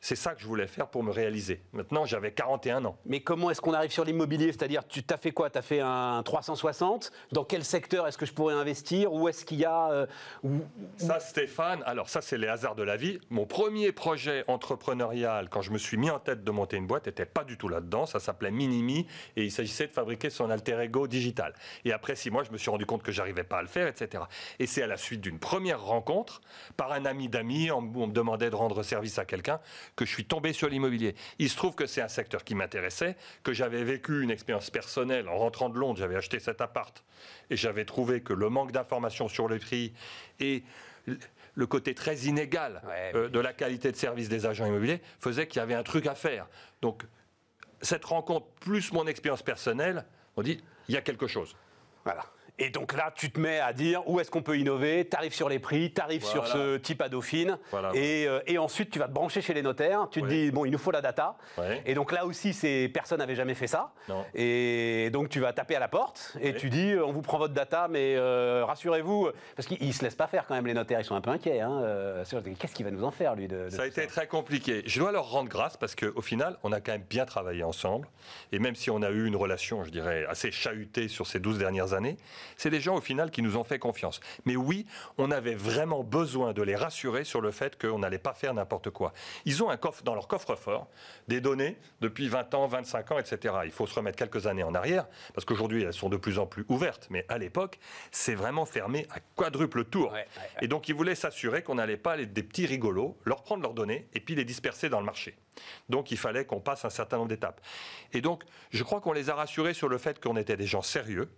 [0.03, 1.61] C'est ça que je voulais faire pour me réaliser.
[1.74, 2.96] Maintenant, j'avais 41 ans.
[3.05, 4.46] Mais comment est-ce qu'on arrive sur l'immobilier?
[4.46, 5.51] C'est-à-dire, tu t'as fait quoi?
[5.51, 9.12] Tu as fait un 360 Dans quel secteur est-ce que je pourrais investir?
[9.12, 10.07] Où est-ce qu'il y a euh,
[10.42, 10.61] où-
[10.96, 13.20] Ça, Stéphane, alors ça, c'est les hasards de la vie.
[13.28, 17.05] Mon premier projet entrepreneurial, quand je me suis mis en tête de monter une boîte,
[17.07, 18.07] n'était pas du tout là-dedans.
[18.07, 21.53] Ça s'appelait Minimi et il s'agissait de fabriquer son alter ego digital.
[21.84, 23.86] Et après six mois, je me suis rendu compte que j'arrivais pas à le faire,
[23.86, 24.24] etc.
[24.59, 26.40] Et c'est à la suite d'une première rencontre,
[26.78, 29.61] par un ami d'amis, on, on me demandait de rendre service à quelqu'un,
[29.97, 31.14] que je suis tombé sur l'immobilier.
[31.38, 35.28] Il se trouve que c'est un secteur qui m'intéressait, que j'avais vécu une expérience personnelle
[35.28, 35.99] en rentrant de Londres.
[35.99, 37.05] J'avais acheté cet appart
[37.51, 39.93] et j'avais trouvé que le manque d'informations sur le prix
[40.38, 40.62] et
[41.55, 45.47] le côté très inégal Ouais, euh, de la qualité de service des agents immobiliers faisait
[45.47, 46.47] qu'il y avait un truc à faire.
[46.82, 47.05] Donc,
[47.82, 50.05] cette rencontre plus mon expérience personnelle,
[50.36, 51.57] on dit, il y a quelque chose.
[52.05, 52.24] Voilà.
[52.63, 55.33] Et donc là, tu te mets à dire où est-ce qu'on peut innover, tu arrives
[55.35, 56.55] sur les prix, tu arrives sur Voilà.
[56.55, 57.91] ce type à Dauphine, Voilà.
[57.95, 60.31] et, euh, et ensuite tu vas te brancher chez les notaires, tu te Ouais.
[60.31, 61.37] dis, bon, il nous faut la data.
[61.57, 61.83] Ouais.
[61.87, 63.93] Et donc là aussi, c'est personne n'avait jamais fait ça.
[64.11, 64.25] Non.
[64.35, 66.57] Et donc tu vas taper à la porte et Ouais.
[66.57, 70.15] tu dis, on vous prend votre data, mais euh, rassurez-vous, parce qu'ils ne se laissent
[70.15, 71.61] pas faire quand même, les notaires, ils sont un peu inquiets.
[71.61, 72.25] hein, euh,
[72.59, 74.83] Qu'est-ce qu'il va nous en faire, lui de, de Ça a été très compliqué.
[74.85, 78.07] Je dois leur rendre grâce parce qu'au final, on a quand même bien travaillé ensemble.
[78.53, 81.59] Et même si on a eu une relation, je dirais, assez chahutée sur ces 12
[81.59, 82.17] dernières années,
[82.57, 84.20] c'est des gens au final qui nous ont fait confiance.
[84.44, 84.86] Mais oui,
[85.18, 88.90] on avait vraiment besoin de les rassurer sur le fait qu'on n'allait pas faire n'importe
[88.90, 89.12] quoi.
[89.44, 90.88] Ils ont un coffre dans leur coffre-fort,
[91.28, 93.55] des données depuis 20 ans, 25 ans, etc.
[93.64, 96.46] Il faut se remettre quelques années en arrière, parce qu'aujourd'hui, elles sont de plus en
[96.46, 97.07] plus ouvertes.
[97.11, 97.78] Mais à l'époque,
[98.11, 100.12] c'est vraiment fermé à quadruple tour.
[100.12, 100.48] Ouais, ouais, ouais.
[100.62, 103.74] Et donc, ils voulaient s'assurer qu'on n'allait pas, les- des petits rigolos, leur prendre leurs
[103.74, 105.36] données et puis les disperser dans le marché.
[105.88, 107.61] Donc, il fallait qu'on passe un certain nombre d'étapes.
[108.12, 110.82] Et donc, je crois qu'on les a rassurés sur le fait qu'on était des gens
[110.82, 111.30] sérieux.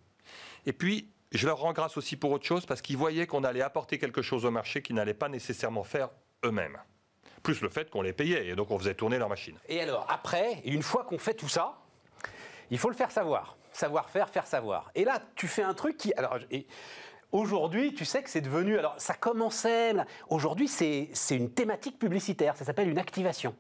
[0.67, 3.63] Et puis, je leur rends grâce aussi pour autre chose, parce qu'ils voyaient qu'on allait
[3.63, 6.11] apporter quelque chose au marché qu'ils n'allaient pas nécessairement faire
[6.45, 6.79] eux-mêmes.
[7.43, 9.57] Plus le fait qu'on les payait, et donc on faisait tourner leur machine.
[9.69, 11.79] Et alors, après, une fois qu'on fait tout ça,
[12.71, 13.57] il faut le faire savoir.
[13.73, 14.91] Savoir faire, faire savoir.
[14.95, 16.13] Et là, tu fais un truc qui.
[16.15, 16.39] Alors,
[17.33, 18.79] aujourd'hui, tu sais que c'est devenu.
[18.79, 19.95] Alors, ça commençait.
[20.29, 22.57] Aujourd'hui, c'est une thématique publicitaire.
[22.57, 23.57] Ça s'appelle une activation.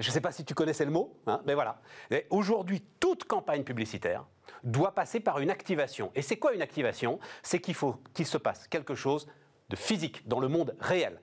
[0.00, 1.80] Je ne sais pas si tu connaissais le mot, hein, mais voilà.
[2.10, 4.24] Et Aujourd'hui, toute campagne publicitaire
[4.64, 6.10] doit passer par une activation.
[6.14, 7.18] Et c'est quoi une activation?
[7.42, 9.28] C'est qu'il faut qu'il se passe quelque chose
[9.68, 11.20] de physique dans le monde réel.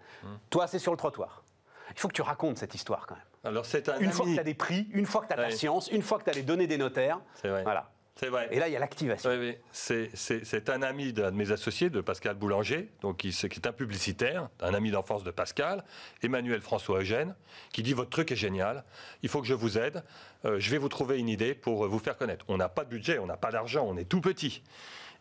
[0.49, 1.43] Toi, c'est sur le trottoir.
[1.91, 3.23] Il faut que tu racontes cette histoire quand même.
[3.43, 5.37] Alors, c'est un Une fois que tu as des prix, une fois que tu as
[5.43, 5.51] Ouais.
[5.51, 7.63] science, une fois que tu as les données des notaires, C'est vrai.
[7.63, 7.91] voilà.
[8.19, 8.47] C'est vrai.
[8.51, 9.29] Et là, il y a l'activation.
[9.29, 9.57] Oui, oui.
[9.71, 14.49] C'est- un ami d'un de mes associés, de Pascal Boulanger, donc qui, est un publicitaire,
[14.59, 15.83] un ami d'enfance de Pascal,
[16.23, 17.35] Emmanuel François Eugène,
[17.71, 18.83] qui dit Votre truc est génial,
[19.21, 20.03] il faut que je vous aide,
[20.45, 22.43] euh, je vais vous trouver une idée pour euh, vous faire connaître.
[22.47, 24.63] On n'a pas de budget, on n'a pas d'argent, on est tout petit.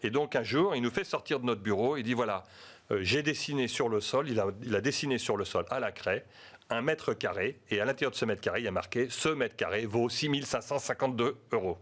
[0.03, 2.45] Et donc un jour, il nous fait sortir de notre bureau, il dit Voilà,
[2.91, 5.81] euh, j'ai dessiné sur le sol, il a, il a dessiné sur le sol à
[5.81, 6.25] la craie
[6.69, 9.29] un mètre carré, et à l'intérieur de ce mètre carré, il y a marqué Ce
[9.29, 11.79] mètre carré vaut 6552 euros.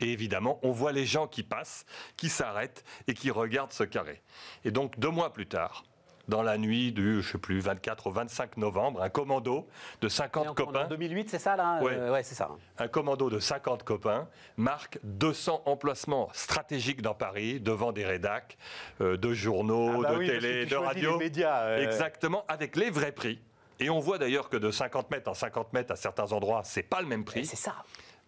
[0.00, 1.84] Et évidemment, on voit les gens qui passent,
[2.16, 4.22] qui s'arrêtent et qui regardent ce carré.
[4.64, 5.84] Et donc, deux mois plus tard,
[6.28, 9.66] dans la nuit du, je sais plus, 24 au 25 novembre, un commando
[10.00, 11.92] de 50 En copains, 2008, c'est ça là Ouais.
[11.94, 12.48] Euh, ouais, c'est ça.
[12.78, 18.56] un commando de 50 copains marque 200 emplacements stratégiques dans Paris, devant des rédacs,
[19.00, 21.18] euh, de journaux, Ah bah de oui, télé, de radio.
[21.18, 21.84] médias, euh.
[21.84, 23.40] Exactement, avec les vrais prix.
[23.80, 26.84] Et on voit d'ailleurs que de 50 mètres en 50 mètres, à certains endroits, c'est
[26.84, 27.44] pas le même prix.
[27.46, 27.74] c'est ça.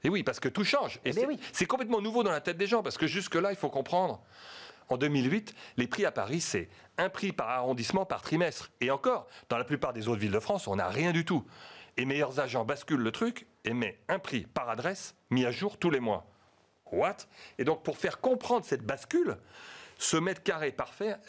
[0.05, 0.97] Et oui, parce que tout change.
[1.05, 1.67] Et Eh ben c'est oui.
[1.67, 4.23] complètement nouveau dans la tête des gens, parce que jusque-là, il faut comprendre.
[4.91, 8.71] En 2008, les prix à Paris, c'est un prix par arrondissement par trimestre.
[8.83, 11.45] Et encore, dans la plupart des autres villes de France, on n'a rien du tout.
[11.97, 15.79] Et Meilleurs Agents basculent le truc et met un prix par adresse mis à jour
[15.79, 16.27] tous les mois.
[16.93, 17.17] What?
[17.59, 19.39] Et donc, pour faire comprendre cette bascule,
[19.99, 20.75] ce mètre carré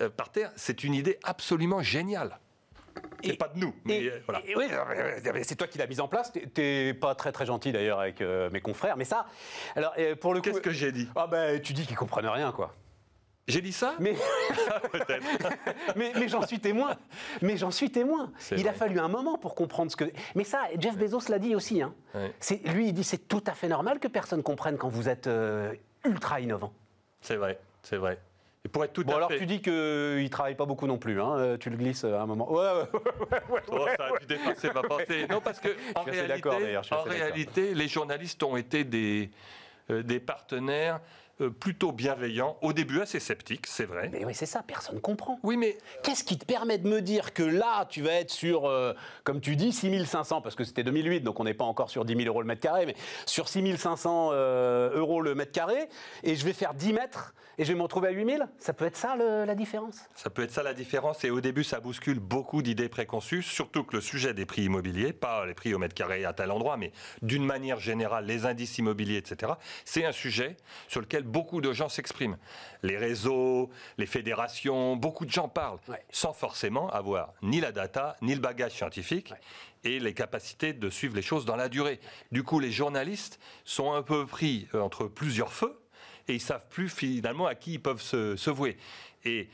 [0.02, 2.40] euh, par terre, c'est une idée absolument géniale.
[3.24, 4.42] Et- C'est pas de nous, mais Et- euh, voilà.
[4.56, 4.66] oui,
[5.44, 6.32] c'est toi qui l'as mise en place.
[6.54, 9.26] T'es- pas très très gentil d'ailleurs avec euh, mes confrères, mais ça.
[9.76, 10.50] Alors euh, pour le coup.
[10.50, 11.10] Qu'est-ce que j'ai dit?
[11.16, 12.74] Ah ben tu dis qu'ils comprennent rien quoi.
[13.48, 13.94] J'ai dit ça?
[14.00, 14.16] Mais,
[15.96, 16.98] mais, mais j'en suis témoin.
[17.42, 18.32] Mais j'en suis témoin.
[18.52, 20.06] Il a fallu un moment pour comprendre ce que.
[20.36, 21.82] Mais ça, Jeff Bezos l'a dit aussi.
[21.82, 21.94] Hein.
[22.14, 22.32] Ouais.
[22.40, 25.28] C'est- Lui, il dit c'est tout à fait normal que personne comprenne quand vous êtes
[25.28, 25.74] euh,
[26.06, 26.74] ultra innovant.
[27.22, 28.18] C'est vrai, c'est vrai.
[28.66, 29.38] Et pour être tout Bon, à alors fait...
[29.38, 31.22] tu dis qu'il ne travaille pas beaucoup non plus.
[31.22, 31.38] Hein.
[31.38, 32.52] euh, Tu le glisses à un moment.
[32.52, 33.62] Ouais, ouais, ouais.
[33.72, 35.28] Oh, ça a dû dépasser ma pensée.
[35.30, 39.30] Non, parce que en réalité, en réalité, les journalistes ont été des,
[39.92, 41.00] euh, des partenaires euh,
[41.60, 42.58] plutôt bienveillants.
[42.62, 44.10] Au début, assez sceptiques, c'est vrai.
[44.12, 45.40] Mais oui, c'est ça, personne comprend.
[45.44, 48.66] Oui, mais Qu'est-ce qui te permet de me dire que là, tu vas être sur,
[48.68, 52.06] euh, comme tu dis, 6500, parce que c'était 2008, donc on n'est pas encore sur
[52.06, 55.90] 10 000 euros le mètre carré, mais sur 6500 euh, euros le mètre carré,
[56.24, 58.86] et je vais faire 10 mètres, et je vais me retrouver à 8000 Ça peut
[58.86, 59.98] être ça le- la différence?
[60.16, 61.24] Ça peut être ça la différence.
[61.24, 65.14] Et au début, ça bouscule beaucoup d'idées préconçues, surtout que le sujet des prix immobiliers,
[65.14, 68.78] pas les prix au mètre carré à tel endroit, mais d'une manière générale, les indices
[68.78, 69.54] immobiliers, etc.,
[69.86, 70.58] c'est un sujet
[70.88, 72.38] sur lequel beaucoup de gens s'expriment.
[72.84, 76.04] Les réseaux, les fédérations, beaucoup de gens parlent, Ouais.
[76.12, 79.34] sans forcément avoir ni la data, ni le bagage scientifique.
[79.84, 82.00] Et les capacités de suivre les choses dans la durée.
[82.32, 85.80] Du coup, les journalistes sont un peu pris euh, entre plusieurs feux
[86.28, 88.78] et ils savent plus finalement à qui ils peuvent se, se vouer.
[89.26, 89.48] Et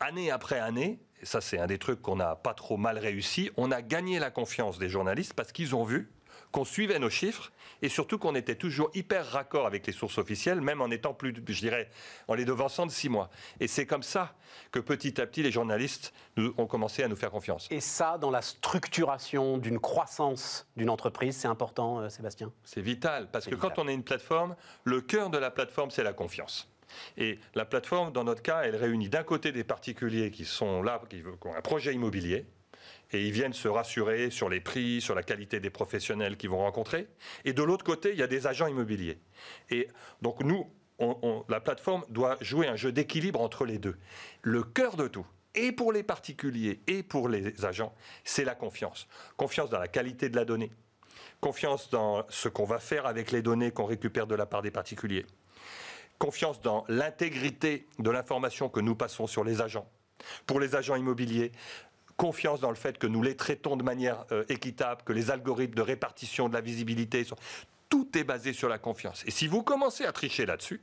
[0.00, 3.50] année après année, et ça c'est un des trucs qu'on n'a pas trop mal réussi,
[3.56, 6.10] on a gagné la confiance des journalistes parce qu'ils ont vu
[6.52, 7.50] qu'on suivait nos chiffres
[7.80, 11.34] et surtout qu'on était toujours hyper raccord avec les sources officielles, même en étant plus,
[11.48, 11.88] je dirais,
[12.28, 13.28] en les devançant de six mois.
[13.58, 14.34] Et c'est comme ça
[14.70, 17.66] que petit à petit les journalistes nous- ont commencé à nous faire confiance.
[17.70, 22.52] Et ça, dans la structuration d'une croissance d'une entreprise, c'est important, euh, Sébastien?
[22.64, 23.72] C'est vital, parce que vital.
[23.74, 26.68] quand on est une plateforme, le cœur de la plateforme, c'est la confiance.
[27.16, 31.00] Et la plateforme, dans notre cas, elle réunit d'un côté des particuliers qui sont là,
[31.08, 32.44] qui ont un projet immobilier,
[33.12, 36.58] et ils viennent se rassurer sur les prix, sur la qualité des professionnels qu'ils vont
[36.58, 37.08] rencontrer.
[37.44, 39.18] Et de l'autre côté, il y a des agents immobiliers.
[39.70, 39.88] Et
[40.22, 40.66] donc nous,
[41.48, 43.96] la plateforme doit jouer un jeu d'équilibre entre les deux.
[44.42, 47.94] Le cœur de tout, et pour les particuliers et pour les agents,
[48.24, 49.06] c'est la confiance.
[49.36, 50.70] Confiance dans la qualité de la donnée,
[51.40, 54.70] confiance dans ce qu'on va faire avec les données qu'on récupère de la part des
[54.70, 55.26] particuliers,
[56.18, 59.88] confiance dans l'intégrité de l'information que nous passons sur les agents.
[60.46, 61.50] Pour les agents immobiliers,
[62.16, 65.74] confiance dans le fait que nous les traitons de manière euh, équitable, que les algorithmes
[65.74, 67.36] de répartition de la visibilité sont...
[67.88, 69.22] Tout est basé sur la confiance.
[69.26, 70.80] Et si vous commencez à tricher là-dessus,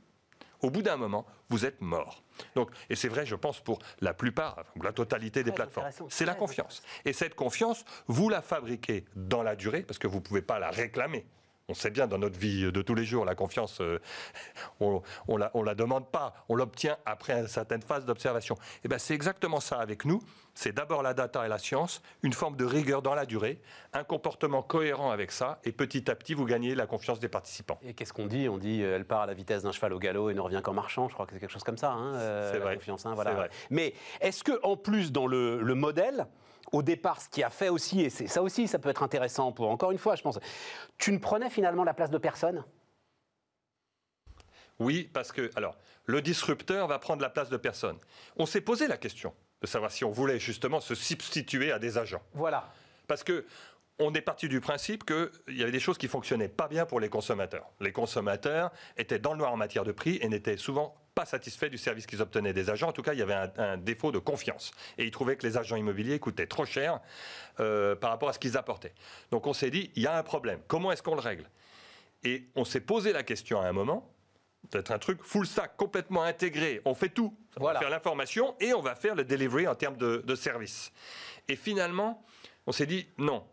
[0.62, 2.22] au bout d'un moment, vous êtes mort.
[2.54, 5.88] Donc, et c'est vrai, je pense, pour la plupart, la totalité des plateformes.
[6.08, 6.82] C'est la confiance.
[7.04, 10.58] Et cette confiance, vous la fabriquez dans la durée, parce que vous ne pouvez pas
[10.58, 11.26] la réclamer.
[11.70, 14.00] On sait bien dans notre vie de tous les jours, la confiance, euh,
[14.80, 18.56] on ne la, on la demande pas, on l'obtient après une certaine phase d'observation.
[18.84, 20.20] Et ben c'est exactement ça avec nous.
[20.54, 23.60] C'est d'abord la data et la science, une forme de rigueur dans la durée,
[23.92, 27.78] un comportement cohérent avec ça, et petit à petit, vous gagnez la confiance des participants.
[27.84, 28.48] Et qu'est-ce qu'on dit?
[28.48, 30.60] On dit euh, elle part à la vitesse d'un cheval au galop et ne revient
[30.62, 31.08] qu'en marchant.
[31.08, 31.92] Je crois que c'est quelque chose comme ça.
[31.92, 32.74] hein, euh, la vrai.
[32.74, 33.32] confiance, hein, voilà.
[33.34, 33.50] Vrai.
[33.70, 36.26] Mais est-ce que en plus dans le, le modèle,
[36.72, 39.52] au départ, ce qui a fait aussi, et c'est- ça aussi, ça peut être intéressant
[39.52, 40.38] pour encore une fois, je pense,
[40.98, 42.64] tu ne prenais finalement la place de personne?
[44.78, 47.98] Oui, parce que, alors, le disrupteur va prendre la place de personne.
[48.36, 51.98] On s'est posé la question de savoir si on voulait justement se substituer à des
[51.98, 52.22] agents.
[52.32, 52.72] Voilà.
[53.06, 53.44] Parce que
[53.98, 57.00] on est parti du principe qu'il y avait des choses qui fonctionnaient pas bien pour
[57.00, 57.66] les consommateurs.
[57.80, 61.66] Les consommateurs étaient dans le noir en matière de prix et n'étaient souvent pas satisfaits
[61.68, 62.88] du service qu'ils obtenaient des agents.
[62.88, 64.72] En tout cas, il y avait un, un défaut de confiance.
[64.96, 67.00] Et ils trouvaient que les agents immobiliers coûtaient trop cher
[67.60, 68.94] euh, par rapport à ce qu'ils apportaient.
[69.30, 70.60] Donc on s'est dit, il y a un problème.
[70.66, 71.44] Comment est-ce qu'on le règle?
[72.24, 74.10] Et on s'est posé la question à un moment,
[74.70, 76.80] d'être un truc full stack, complètement intégré.
[76.86, 77.36] On fait tout.
[77.56, 77.80] On Voilà.
[77.80, 80.90] va faire l'information et on va faire le delivery en termes de, de service.
[81.48, 82.24] Et finalement,
[82.66, 83.44] on s'est dit non.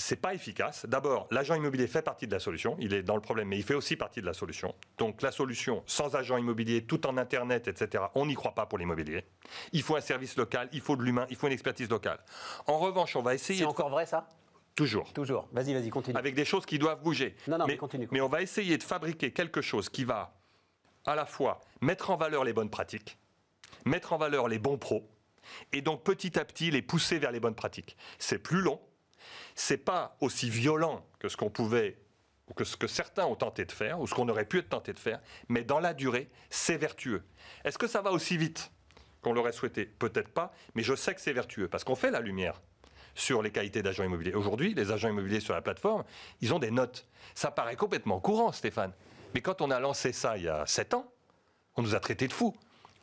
[0.00, 0.86] C'est pas efficace.
[0.86, 2.76] D'abord, l'agent immobilier fait partie de la solution.
[2.78, 4.74] Il est dans le problème, mais il fait aussi partie de la solution.
[4.96, 8.78] Donc, la solution sans agent immobilier, tout en Internet, etc., on n'y croit pas pour
[8.78, 9.24] l'immobilier.
[9.72, 12.20] Il faut un service local, il faut de l'humain, il faut une expertise locale.
[12.68, 14.28] En revanche, on va essayer C'est de- encore vrai ça?
[14.76, 15.48] Toujours Toujours.
[15.50, 16.16] Vas-y, vas-y, continue.
[16.16, 17.34] avec des choses qui doivent bouger.
[17.48, 18.20] Non, non, mais mais, continue, continue.
[18.20, 20.32] mais on va essayer de fabriquer quelque chose qui va
[21.04, 23.18] à la fois mettre en valeur les bonnes pratiques,
[23.84, 25.08] mettre en valeur les bons pros,
[25.72, 27.96] et donc petit à petit les pousser vers les bonnes pratiques.
[28.20, 28.80] C'est plus long,
[29.54, 31.98] c'est pas aussi violent que ce qu'on pouvait
[32.48, 34.70] ou que ce que certains ont tenté de faire ou ce qu'on aurait pu être
[34.70, 37.22] tenté de faire, mais dans la durée, c'est vertueux.
[37.64, 38.70] Est-ce que ça va aussi vite
[39.22, 39.84] qu'on l'aurait souhaité?
[39.84, 42.60] Peut-être pas, mais je sais que c'est vertueux parce qu'on fait la lumière
[43.14, 44.34] sur les qualités d'agents immobiliers.
[44.34, 46.04] Aujourd'hui, les agents immobiliers sur la plateforme,
[46.40, 47.06] ils ont des notes.
[47.34, 48.92] Ça paraît complètement courant, Stéphane.
[49.34, 51.12] Mais quand on a lancé ça il y a 7 ans,
[51.76, 52.56] on nous a traités de fous.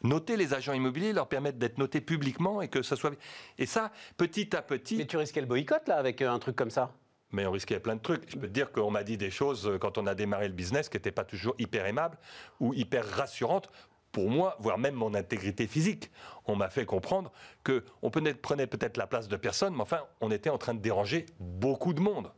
[0.06, 3.14] Noter les agents immobiliers, leur permettre d'être notés publiquement et que ça soit.
[3.58, 4.98] Et ça, petit à petit.
[4.98, 6.92] Mais tu risquais le boycott là avec euh, un truc comme ça?
[7.32, 8.30] Mais on risquait plein de trucs.
[8.30, 10.54] Je peux te dire qu'on m'a dit des choses euh, quand on a démarré le
[10.54, 12.18] business qui n'étaient pas toujours hyper aimables
[12.60, 13.70] ou hyper rassurantes
[14.12, 16.10] pour moi, voire même mon intégrité physique.
[16.46, 17.34] On m'a fait comprendre
[17.64, 20.80] que on prenait peut-être la place de personne, mais enfin, on était en train de
[20.80, 22.32] déranger beaucoup de monde.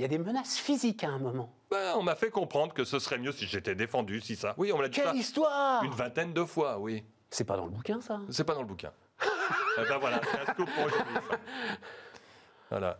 [0.00, 1.52] Il y a des menaces physiques à un moment.
[1.70, 4.54] Ben, on m'a fait comprendre que ce serait mieux si j'étais défendu, si ça.
[4.56, 7.04] Oui, on me l'a dit Quelle ça histoire une vingtaine de fois, oui.
[7.28, 8.92] C'est pas dans le bouquin, ça C'est pas dans le bouquin.
[9.76, 11.14] Eh ben voilà, c'est un scoop pour aujourd'hui.
[11.30, 11.36] ça.
[12.70, 12.98] Voilà.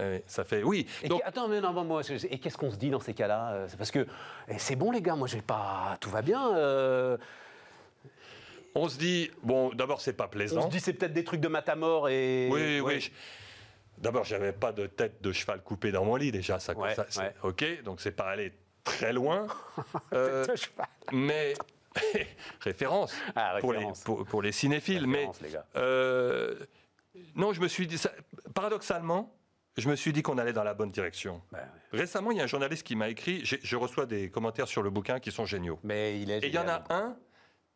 [0.00, 0.62] Eh, ça fait.
[0.62, 0.86] Oui.
[1.02, 3.50] Et Donc, attends, mais non, moi, je- et qu'est-ce qu'on se dit dans ces cas-là
[3.52, 4.06] Euh, C'est parce que
[4.48, 5.98] eh, c'est bon, les gars, moi, je vais pas.
[6.00, 6.54] Tout va bien.
[6.56, 7.18] euh,
[8.74, 10.62] on se dit, bon, d'abord, c'est pas On plaisant.
[10.62, 12.48] se dit, c'est peut-être des trucs de matamor et.
[12.50, 12.94] Oui, Ouais.
[12.96, 13.12] oui.
[14.02, 16.58] Je- D'abord, j'avais pas de tête de cheval coupée dans mon lit déjà.
[16.58, 17.32] Ça, Ouais, ça- ouais.
[17.42, 18.52] Ok, donc c'est pas aller
[18.84, 19.46] très loin.
[20.12, 20.86] Euh, De cheval.
[21.12, 21.54] mais
[22.60, 24.00] référence, Ah, pour, les, référence.
[24.02, 25.06] pour, pour les cinéphiles.
[25.06, 25.66] Mais Référence, les gars.
[25.76, 26.58] euh,
[27.36, 28.12] non, je me suis dit, ça-
[28.54, 29.34] paradoxalement,
[29.76, 31.40] je me suis dit qu'on allait dans la bonne direction.
[31.50, 31.58] Bah,
[31.92, 31.98] ouais.
[32.00, 33.42] Récemment, il y a un journaliste qui m'a écrit.
[33.44, 35.78] Je reçois des commentaires sur le bouquin qui sont géniaux.
[35.82, 36.38] Mais il est.
[36.44, 37.16] Et il y en a un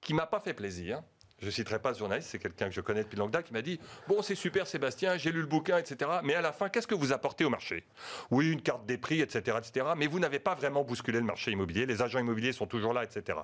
[0.01, 1.03] qui m'a pas fait plaisir.
[1.39, 3.61] Je citerai pas ce journaliste, c'est quelqu'un que je connais depuis longue date qui m'a
[3.61, 3.79] dit
[4.09, 6.11] Bon, c'est super, Sébastien, j'ai lu le bouquin, etc.
[6.25, 7.85] Mais à la fin, qu'est-ce que vous apportez au marché?
[8.31, 9.87] Oui, une carte des prix, etc., etc.
[9.97, 11.85] Mais vous n'avez pas vraiment bousculé le marché immobilier.
[11.85, 13.39] Les agents immobiliers sont toujours là, etc.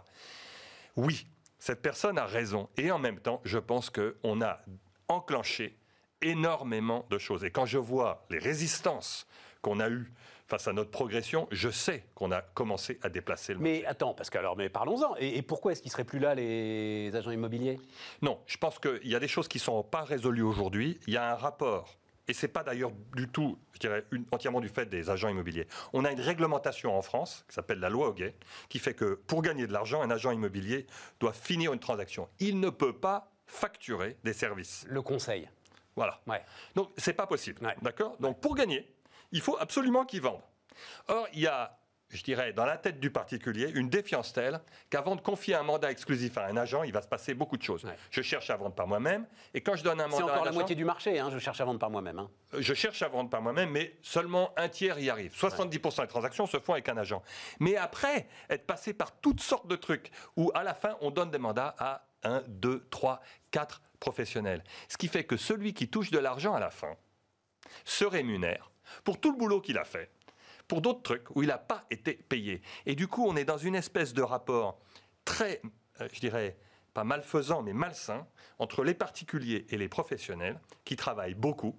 [0.97, 1.27] Oui,
[1.59, 2.71] cette personne a raison.
[2.79, 4.61] Et en même temps, je pense qu'on a
[5.09, 5.77] enclenché
[6.23, 7.45] énormément de choses.
[7.45, 9.27] Et quand je vois les résistances
[9.61, 10.11] qu'on a eues
[10.53, 14.29] face à notre progression, je sais qu'on a commencé à déplacer le Mais attends, parce
[14.29, 15.17] que alors, mais parlons-en.
[15.19, 17.81] Et, et pourquoi est-ce qu'ils seraient plus là, les agents immobiliers?
[18.21, 21.01] Non, je pense qu'il y a des choses qui ne sont pas résolues aujourd'hui.
[21.07, 21.97] Il y a un rapport,
[22.29, 25.31] et ce n'est pas d'ailleurs du tout, je dirais, une- entièrement du fait des agents
[25.31, 25.67] immobiliers.
[25.95, 28.35] On a une réglementation en France, qui s'appelle la loi Hoguet,
[28.69, 30.87] qui fait que pour gagner de l'argent, un agent immobilier
[31.19, 32.29] doit finir une transaction.
[32.41, 34.85] Il ne peut pas facturer des services.
[34.87, 35.49] Le conseil.
[35.97, 36.21] Voilà.
[36.27, 36.43] Ouais.
[36.75, 37.65] Donc, c'est pas possible.
[37.65, 37.75] Ouais.
[37.81, 38.17] D'accord?
[38.21, 38.92] Donc, pour gagner,
[39.33, 40.41] il faut absolument qu'il vende.
[41.09, 41.77] Or, il y a,
[42.11, 44.61] je dirais, dans la tête du particulier, une défiance telle
[44.91, 47.63] qu'avant de confier un mandat exclusif à un agent, il va se passer beaucoup de
[47.63, 47.85] choses.
[47.85, 47.97] Ouais.
[48.11, 50.35] Je cherche à vendre par moi-même, et quand je donne un C'est mandat à encore
[50.43, 52.19] un la agent, moitié du marché, hein, je cherche à vendre par moi-même.
[52.19, 52.31] hein.
[52.59, 55.33] je cherche à vendre par moi-même, mais seulement un tiers y arrive.
[55.35, 57.23] 70% des transactions se font avec un agent.
[57.61, 61.31] Mais après, être passé par toutes sortes de trucs, où à la fin, on donne
[61.31, 63.21] des mandats à 1, 2, 3,
[63.51, 64.63] 4 professionnels.
[64.89, 66.95] Ce qui fait que celui qui touche de l'argent à la fin
[67.85, 68.72] se rémunère
[69.05, 70.11] pour tout le boulot qu'il a fait,
[70.69, 72.63] pour d'autres trucs où il n'a pas été payé.
[72.87, 74.79] Et du coup, on est dans une espèce de rapport
[75.25, 75.61] très,
[76.01, 76.57] euh, je dirais,
[76.95, 78.27] pas malfaisant, mais malsain,
[78.59, 81.77] entre les particuliers et les professionnels qui travaillent beaucoup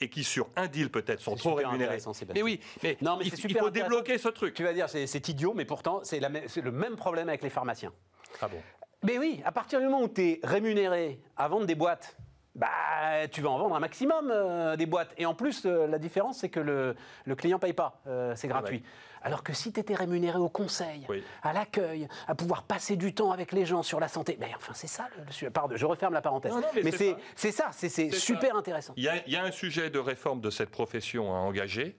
[0.00, 1.98] et qui, sur un deal peut-être, sont trop super rémunérés.
[2.34, 4.54] Mais oui, mais, Non, mais il, c'est il super faut débloquer ce truc.
[4.54, 7.92] Tu vas dire, c'est idiot, mais pourtant, c'est le même problème avec les pharmaciens.
[8.40, 8.60] Ah bon
[9.02, 12.16] Mais oui, à partir du moment où tu es rémunéré à vendre des boîtes,
[12.56, 15.12] bah, tu vas en vendre un maximum euh, des boîtes.
[15.18, 18.48] Et en plus, euh, la différence, c'est que le, le client paye pas, euh, c'est
[18.48, 18.82] gratuit.
[19.22, 21.22] Alors que si tu étais rémunéré au conseil, Oui.
[21.42, 24.72] à l'accueil, à pouvoir passer du temps avec les gens sur la santé, mais enfin,
[24.74, 25.08] c'est ça
[25.42, 25.50] le.
[25.50, 26.52] Pardon, je referme la parenthèse.
[26.52, 26.92] Non, non, mais mais
[27.34, 27.70] c'est ça.
[27.72, 28.58] c'est super ça.
[28.58, 28.94] intéressant.
[28.96, 31.96] Il y, a, il y a un sujet de réforme de cette profession à engager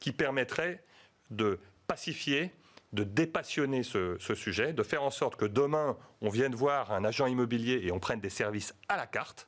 [0.00, 0.82] qui permettrait
[1.30, 2.52] de pacifier,
[2.92, 7.04] de dépassionner ce, ce sujet, de faire en sorte que demain, on vienne voir un
[7.04, 9.46] agent immobilier et on prenne des services à la carte.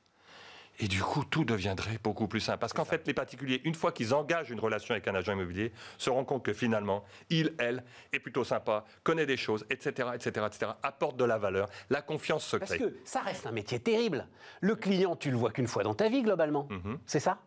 [0.80, 2.58] Et du coup, tout deviendrait beaucoup plus simple.
[2.58, 5.72] Parce qu'en fait, les particuliers, une fois qu'ils engagent une relation avec un agent immobilier,
[5.98, 10.46] se rendent compte que finalement, il, elle, est plutôt sympa, connaît des choses, etc., etc.,
[10.46, 12.80] etc., apporte de la valeur, la confiance se Parce crée.
[12.80, 14.26] que ça reste un métier terrible.
[14.60, 16.66] Le client, tu le vois qu'une fois dans ta vie, globalement.
[16.70, 16.98] Mhm.
[17.06, 17.38] C'est ça?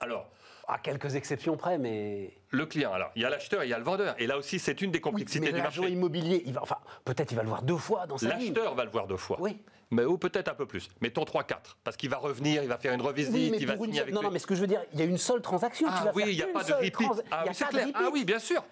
[0.00, 0.28] Alors,
[0.68, 2.36] À quelques exceptions près, mais.
[2.50, 4.16] le client, alors, il y a l'acheteur et il y a le vendeur.
[4.18, 5.92] Et là aussi, c'est une des Oui, complexités mais du l'agent marché.
[5.94, 8.48] immobilier, il va, enfin, peut-être il va le voir deux fois dans sa vie.
[8.48, 9.36] L'acheteur va le voir deux fois.
[9.40, 9.62] Oui.
[9.90, 10.88] Mais, ou peut-être un peu plus.
[11.00, 11.76] Mettons 3-4.
[11.84, 14.20] Parce qu'il va revenir, il va faire une revisite, Oui, il va signer avec non,
[14.20, 14.26] lui.
[14.26, 15.86] non, mais ce que je veux dire, il y a une seule transaction.
[15.86, 16.92] tu Ah vas oui, il n'y a pas de repeat.
[16.92, 17.88] trans- Ah oui, c'est clair.
[17.94, 18.64] Ah oui, bien sûr.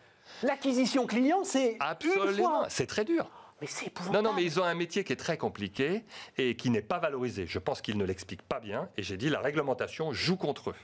[0.42, 2.64] L'acquisition client, c'est Absolument.
[2.68, 3.30] C'est très dur.
[3.60, 6.02] Mais c'est Non, non, mais ils ont un métier qui est très compliqué
[6.36, 7.46] et qui n'est pas valorisé.
[7.46, 8.88] Je pense qu'ils ne l'expliquent pas bien.
[8.96, 10.74] Et j'ai dit, la réglementation joue contre eux.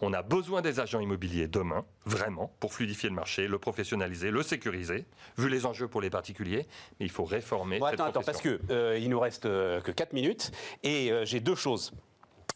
[0.00, 4.42] On a besoin des agents immobiliers demain, vraiment, pour fluidifier le marché, le professionnaliser, le
[4.42, 5.06] sécuriser,
[5.38, 6.66] vu les enjeux pour les particuliers.
[7.00, 9.80] Mais il faut réformer Bon, cette attends, attends, parce que euh, il nous reste euh,
[9.80, 10.50] que 4 minutes
[10.82, 11.92] et euh, j'ai deux choses.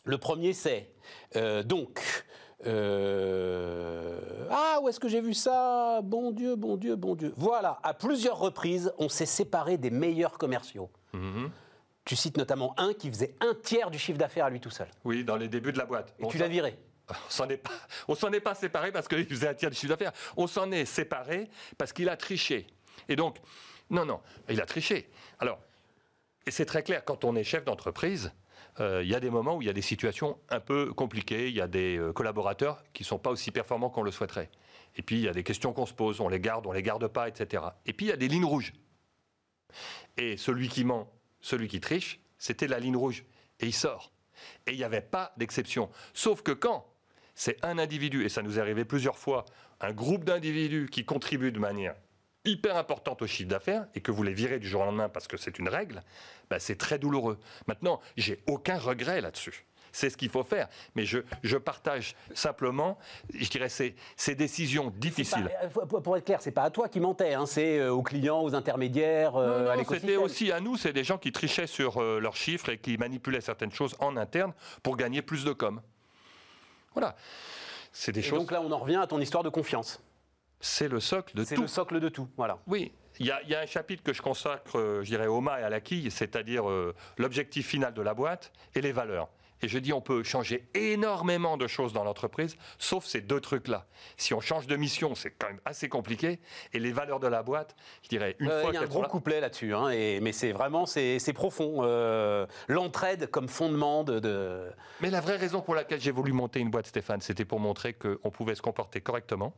[0.04, 0.90] Le premier, c'est
[1.36, 2.02] euh, donc.
[2.66, 6.00] ah, où est-ce que j'ai vu ça?
[6.02, 7.32] Bon Dieu, bon Dieu, bon Dieu.
[7.36, 10.90] Voilà, à plusieurs reprises, on s'est séparé des meilleurs commerciaux.
[11.14, 11.50] Mhm.
[12.04, 14.88] Tu cites notamment un qui faisait un tiers du chiffre d'affaires à lui tout seul.
[15.04, 16.14] Oui, dans les débuts de la boîte.
[16.18, 16.76] Et Bon, tu l'as viré.
[18.08, 20.12] On s'en est pas, séparé parce qu'il faisait un tiers du chiffre d'affaires.
[20.36, 21.48] On s'en est séparé
[21.78, 22.66] parce qu'il a triché.
[23.08, 23.38] Et donc,
[23.90, 25.10] non, non, il a triché.
[25.38, 25.58] Alors,
[26.46, 28.32] et c'est très clair, quand on est chef d'entreprise,
[28.78, 31.48] euh, il y a des moments où il y a des situations un peu compliquées.
[31.48, 34.50] Il y a des euh, collaborateurs qui ne sont pas aussi performants qu'on le souhaiterait.
[34.96, 36.82] Et puis, il y a des questions qu'on se pose, on les garde, on les
[36.82, 37.62] garde pas, etc.
[37.86, 38.72] Et puis, il y a des lignes rouges.
[40.16, 43.24] Et celui qui ment, celui qui triche, c'était la ligne rouge.
[43.60, 44.12] Et il sort.
[44.66, 45.90] Et il n'y avait pas d'exception.
[46.14, 46.86] Sauf que quand
[47.40, 49.46] c'est un individu, et ça nous est arrivé plusieurs fois,
[49.80, 51.94] un groupe d'individus qui contribuent de manière
[52.44, 55.26] hyper importante au chiffre d'affaires et que vous les virez du jour au lendemain parce
[55.26, 56.02] que c'est une règle,
[56.50, 57.38] bah, c'est très douloureux.
[57.66, 59.64] Maintenant, j'ai aucun regret là-dessus.
[59.90, 60.68] C'est ce qu'il faut faire.
[60.94, 62.98] Mais je, je partage simplement,
[63.32, 65.50] je dirais, ces, ces décisions difficiles.
[65.72, 68.02] Pas, euh, pour être clair, c'est pas à toi qui mentais, hein, c'est euh, aux
[68.02, 71.66] clients, aux intermédiaires, euh, non, à C'était aussi à nous, c'est des gens qui trichaient
[71.66, 75.54] sur euh, leurs chiffres et qui manipulaient certaines choses en interne pour gagner plus de
[75.54, 75.80] com.
[76.92, 77.14] Voilà.
[77.92, 78.38] C'est des Et choses.
[78.38, 80.00] donc là, on en revient à ton histoire de confiance.
[80.60, 81.62] C'est le socle de C'est tout.
[81.62, 82.28] le socle de tout.
[82.36, 82.58] Voilà.
[82.66, 85.26] Oui, il y, a, il y a un chapitre que je consacre, euh, je dirais,
[85.26, 88.92] au mât et à la quille, c'est-à-dire euh, l'objectif final de la boîte et les
[88.92, 89.28] valeurs.
[89.62, 93.86] Et je dis, on peut changer énormément de choses dans l'entreprise, sauf ces deux trucs-là.
[94.16, 96.40] Si on change de mission, c'est quand même assez compliqué.
[96.72, 98.86] Et les valeurs de la boîte, je dirais, une Euh, fois Il y a un
[98.86, 99.88] gros là- couplet là-dessus, hein,
[100.22, 101.80] mais c'est vraiment c'est c'est profond.
[101.82, 106.60] Euh, L'entraide comme fondement de, de- Mais la vraie raison pour laquelle j'ai voulu monter
[106.60, 109.52] une boîte, Stéphane, c'était pour montrer qu'on pouvait se comporter correctement.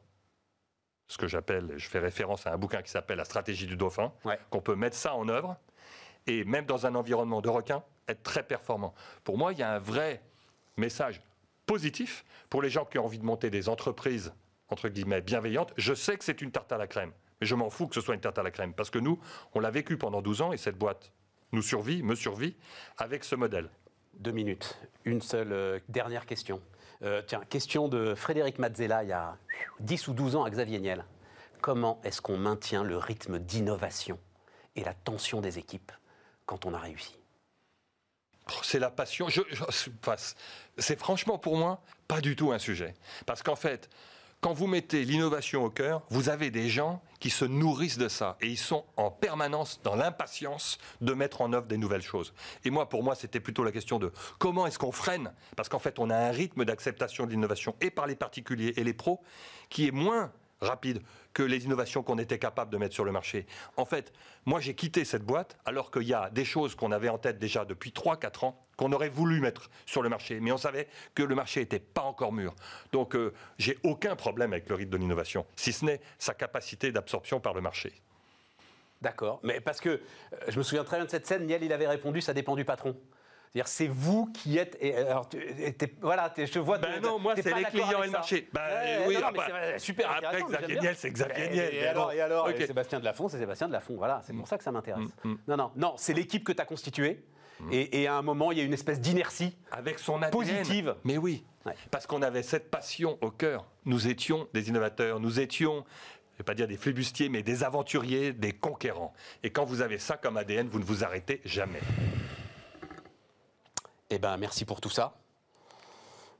[1.09, 4.13] Ce que j'appelle, je fais référence à un bouquin qui s'appelle La stratégie du dauphin,
[4.25, 4.39] Ouais.
[4.51, 5.57] qu'on peut mettre ça en œuvre,
[6.27, 8.95] et même dans un environnement de requin, être très performant.
[9.25, 10.23] Pour moi, il y a un vrai
[10.77, 11.21] message
[11.67, 14.33] positif pour les gens qui ont envie de monter des entreprises,
[14.69, 15.73] entre guillemets, bienveillantes.
[15.77, 18.01] Je sais que c'est une tarte à la crème, mais je m'en fous que ce
[18.01, 19.19] soit une tarte à la crème, parce que nous,
[19.55, 21.13] on l'a vécu pendant 12 ans, et cette boîte
[21.53, 22.57] nous survit, me survit,
[22.99, 23.71] avec ce modèle.
[24.15, 24.79] deux minutes.
[25.05, 26.61] Une seule euh, dernière question.
[27.03, 29.37] Euh, tiens, question de Frédéric Mazzella il y a
[29.81, 31.05] 10 ou 12 ans à Xavier Niel.
[31.61, 34.19] Comment est-ce qu'on maintient le rythme d'innovation
[34.77, 35.93] et la tension des équipes?
[36.47, 37.17] Quand on a réussi
[38.49, 39.29] Oh, C'est la passion.
[40.79, 42.95] C'est franchement pour moi pas du tout un sujet.
[43.25, 43.89] Parce qu'en fait,
[44.41, 48.37] quand vous mettez l'innovation au cœur, vous avez des gens qui se nourrissent de ça
[48.41, 52.35] et ils sont en permanence dans l'impatience de mettre en œuvre des nouvelles choses.
[52.65, 55.33] Et moi, pour moi, c'était plutôt la question de comment est-ce qu'on freine?
[55.57, 58.83] Parce qu'en fait, on a un rythme d'acceptation de l'innovation et par les particuliers et
[58.83, 59.23] les pros
[59.71, 60.33] qui est moins
[60.63, 61.03] rapide
[61.33, 63.47] que les innovations qu'on était capable de mettre sur le marché.
[63.77, 64.13] En fait,
[64.47, 67.39] moi j'ai quitté cette boîte alors qu'il y a des choses qu'on avait en tête
[67.39, 71.23] déjà depuis 3-4 ans qu'on aurait voulu mettre sur le marché, mais on savait que
[71.23, 72.55] le marché n'était pas encore mûr.
[72.93, 76.93] Donc euh, j'ai aucun problème avec le rythme de l'innovation, si ce n'est sa capacité
[76.93, 77.93] d'absorption par le marché.
[79.01, 79.41] D'accord.
[79.43, 80.01] Mais parce que euh,
[80.49, 82.65] je me souviens très bien de cette scène, Niel, il avait répondu ça dépend du
[82.65, 82.97] patron.
[83.53, 84.79] C'est-à-dire, c'est vous qui êtes.
[84.81, 86.79] Et, alors, tu- et voilà, je vois.
[86.79, 88.49] Ben non, moi c'est les clients et le marché.
[88.53, 90.81] Ben, Ouais, oui, non, non, mais après- c'est super après, Xavier.
[90.81, 92.55] Niel, c'est Xavier Et- Niel, Et, alors, et alors, Ok.
[92.59, 93.95] et Sébastien de Lafont, c'est Sébastien de Lafont.
[93.97, 95.05] Voilà, c'est pour ça que ça m'intéresse.
[95.25, 95.35] mm.
[95.49, 97.23] Non, non, non, c'est l'équipe que tu as constituée.
[97.71, 99.55] Et, et à un moment, il y a une espèce d'inertie.
[99.71, 100.31] Avec son ADN.
[100.31, 100.97] Positive.
[101.05, 101.75] Mais oui, Ouais.
[101.93, 103.67] parce qu'on avait cette passion au cœur.
[103.85, 105.85] Nous étions des innovateurs, nous étions,
[106.31, 109.13] je ne vais pas dire des flibustiers, mais des aventuriers, des conquérants.
[109.45, 111.79] Et quand vous avez ça comme ADN, vous ne vous arrêtez jamais.
[114.15, 115.15] Eh ben, merci pour tout ça.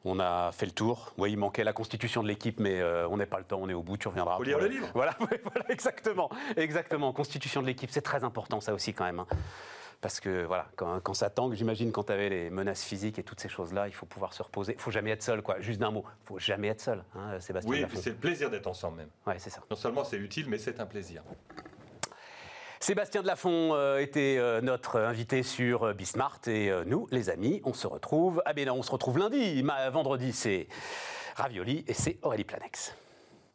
[0.05, 1.15] On a fait le tour.
[1.17, 3.69] Oui, il manquait la constitution de l'équipe, mais euh, on n'est pas le temps, on
[3.71, 4.37] est au bout, tu reviendras.
[4.37, 4.89] Faut lire le livre.
[4.93, 6.29] Voilà, voilà, exactement.
[6.59, 7.15] Exactement.
[7.15, 9.21] Constitution de l'équipe, c'est très important, ça aussi, quand même.
[9.21, 9.27] hein.
[10.03, 13.23] Parce que, voilà, quand, quand ça tangue, j'imagine, quand tu avais les menaces physiques et
[13.23, 14.75] toutes ces choses-là, il faut pouvoir se reposer.
[14.75, 15.61] Il faut jamais être seul, quoi.
[15.61, 16.05] Juste d'un mot.
[16.25, 19.09] Il faut jamais être seul, hein, Sébastien Oui, c'est le plaisir d'être ensemble même.
[19.27, 19.63] Ouais, c'est ça.
[19.71, 21.23] Non seulement c'est utile, mais c'est un plaisir.
[22.83, 27.75] Sébastien Delafont euh, était euh, notre invité sur euh, Bismart et nous, les amis, on
[27.75, 28.43] se retrouve.
[28.45, 29.63] Ah ben non, on se retrouve lundi.
[29.93, 30.67] Vendredi, c'est
[31.37, 32.97] Ravioli et c'est Aurélie Planex.